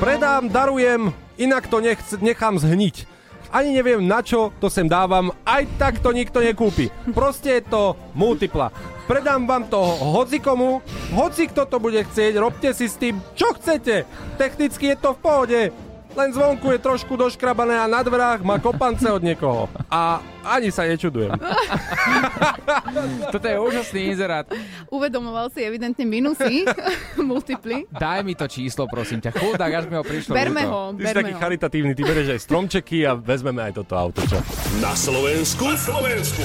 Predám, 0.00 0.48
darujem, 0.48 1.12
inak 1.36 1.68
to 1.68 1.84
nechc- 1.84 2.16
nechám 2.16 2.56
zhniť. 2.56 3.04
Ani 3.52 3.76
neviem 3.76 4.00
na 4.00 4.24
čo 4.24 4.48
to 4.56 4.72
sem 4.72 4.88
dávam, 4.88 5.28
aj 5.44 5.68
tak 5.76 6.00
to 6.00 6.16
nikto 6.16 6.40
nekúpi. 6.40 6.88
Proste 7.12 7.60
je 7.60 7.68
to 7.68 7.92
multipla. 8.16 8.72
Predám 9.04 9.44
vám 9.44 9.68
to 9.68 9.76
hocikomu, 10.16 10.80
hoci 11.12 11.52
kto 11.52 11.68
to 11.68 11.76
bude 11.76 12.00
chcieť, 12.00 12.32
robte 12.40 12.72
si 12.72 12.88
s 12.88 12.96
tým, 12.96 13.20
čo 13.36 13.52
chcete. 13.52 14.08
Technicky 14.40 14.96
je 14.96 14.96
to 14.96 15.12
v 15.12 15.20
pohode. 15.20 15.60
Len 16.12 16.28
zvonku 16.28 16.68
je 16.68 16.78
trošku 16.78 17.16
doškrabané 17.16 17.80
a 17.80 17.88
na 17.88 18.04
dverách 18.04 18.44
má 18.44 18.60
kopance 18.60 19.08
od 19.08 19.24
niekoho. 19.24 19.64
A 19.88 20.20
ani 20.44 20.68
sa 20.68 20.84
nečudujem. 20.84 21.32
Toto 23.34 23.46
je 23.48 23.56
úžasný 23.56 24.12
inzerát. 24.12 24.44
Uvedomoval 24.92 25.48
si 25.48 25.64
evidentne 25.64 26.04
minusy 26.04 26.68
Multiply. 27.16 27.88
Daj 27.88 28.20
mi 28.28 28.36
to 28.36 28.44
číslo, 28.44 28.84
prosím 28.90 29.24
ťa. 29.24 29.32
Chudák, 29.32 29.72
až 29.72 29.84
mi 29.88 29.96
ho 29.96 30.04
prišlo. 30.04 30.36
Berme 30.36 30.68
ho, 30.68 30.92
Ty 30.92 31.04
si 31.08 31.16
taký 31.16 31.32
charitatívny, 31.32 31.92
ty 31.96 32.02
berieš 32.04 32.36
aj 32.36 32.40
stromčeky 32.44 33.08
a 33.08 33.16
vezmeme 33.16 33.64
aj 33.64 33.80
toto 33.80 33.94
auto, 33.96 34.20
čo? 34.28 34.36
Na 34.84 34.92
Slovensku? 34.92 35.64
Na 35.64 35.78
Slovensku. 35.80 36.44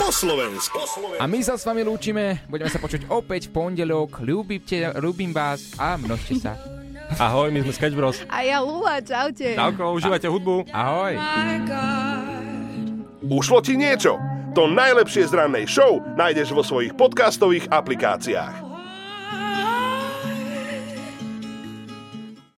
Po 0.00 0.08
po 0.08 0.08
slovensky. 0.16 0.80
A 1.20 1.28
my 1.28 1.44
sa 1.44 1.60
s 1.60 1.62
vami 1.68 1.84
lúčime, 1.84 2.40
budeme 2.48 2.72
sa 2.72 2.80
počuť 2.80 3.12
opäť 3.12 3.52
v 3.52 3.60
pondelok. 3.60 4.24
Ľúbite, 4.24 4.96
ľúbim 4.96 5.28
vás 5.30 5.76
a 5.76 6.00
množte 6.00 6.40
sa. 6.40 6.79
Ahoj, 7.18 7.50
my 7.50 7.66
sme 7.66 7.72
Sketch 7.74 7.96
Bros. 7.98 8.22
A 8.30 8.46
ja 8.46 8.62
Lula, 8.62 9.02
čaute. 9.02 9.58
Čauko, 9.58 9.98
užívajte 9.98 10.30
hudbu. 10.30 10.70
Ahoj. 10.70 11.18
Ušlo 13.26 13.58
ti 13.62 13.74
niečo? 13.74 14.14
To 14.54 14.66
najlepšie 14.66 15.30
z 15.30 15.32
rannej 15.34 15.66
show 15.66 16.02
nájdeš 16.18 16.54
vo 16.54 16.62
svojich 16.62 16.94
podcastových 16.94 17.70
aplikáciách. 17.70 18.69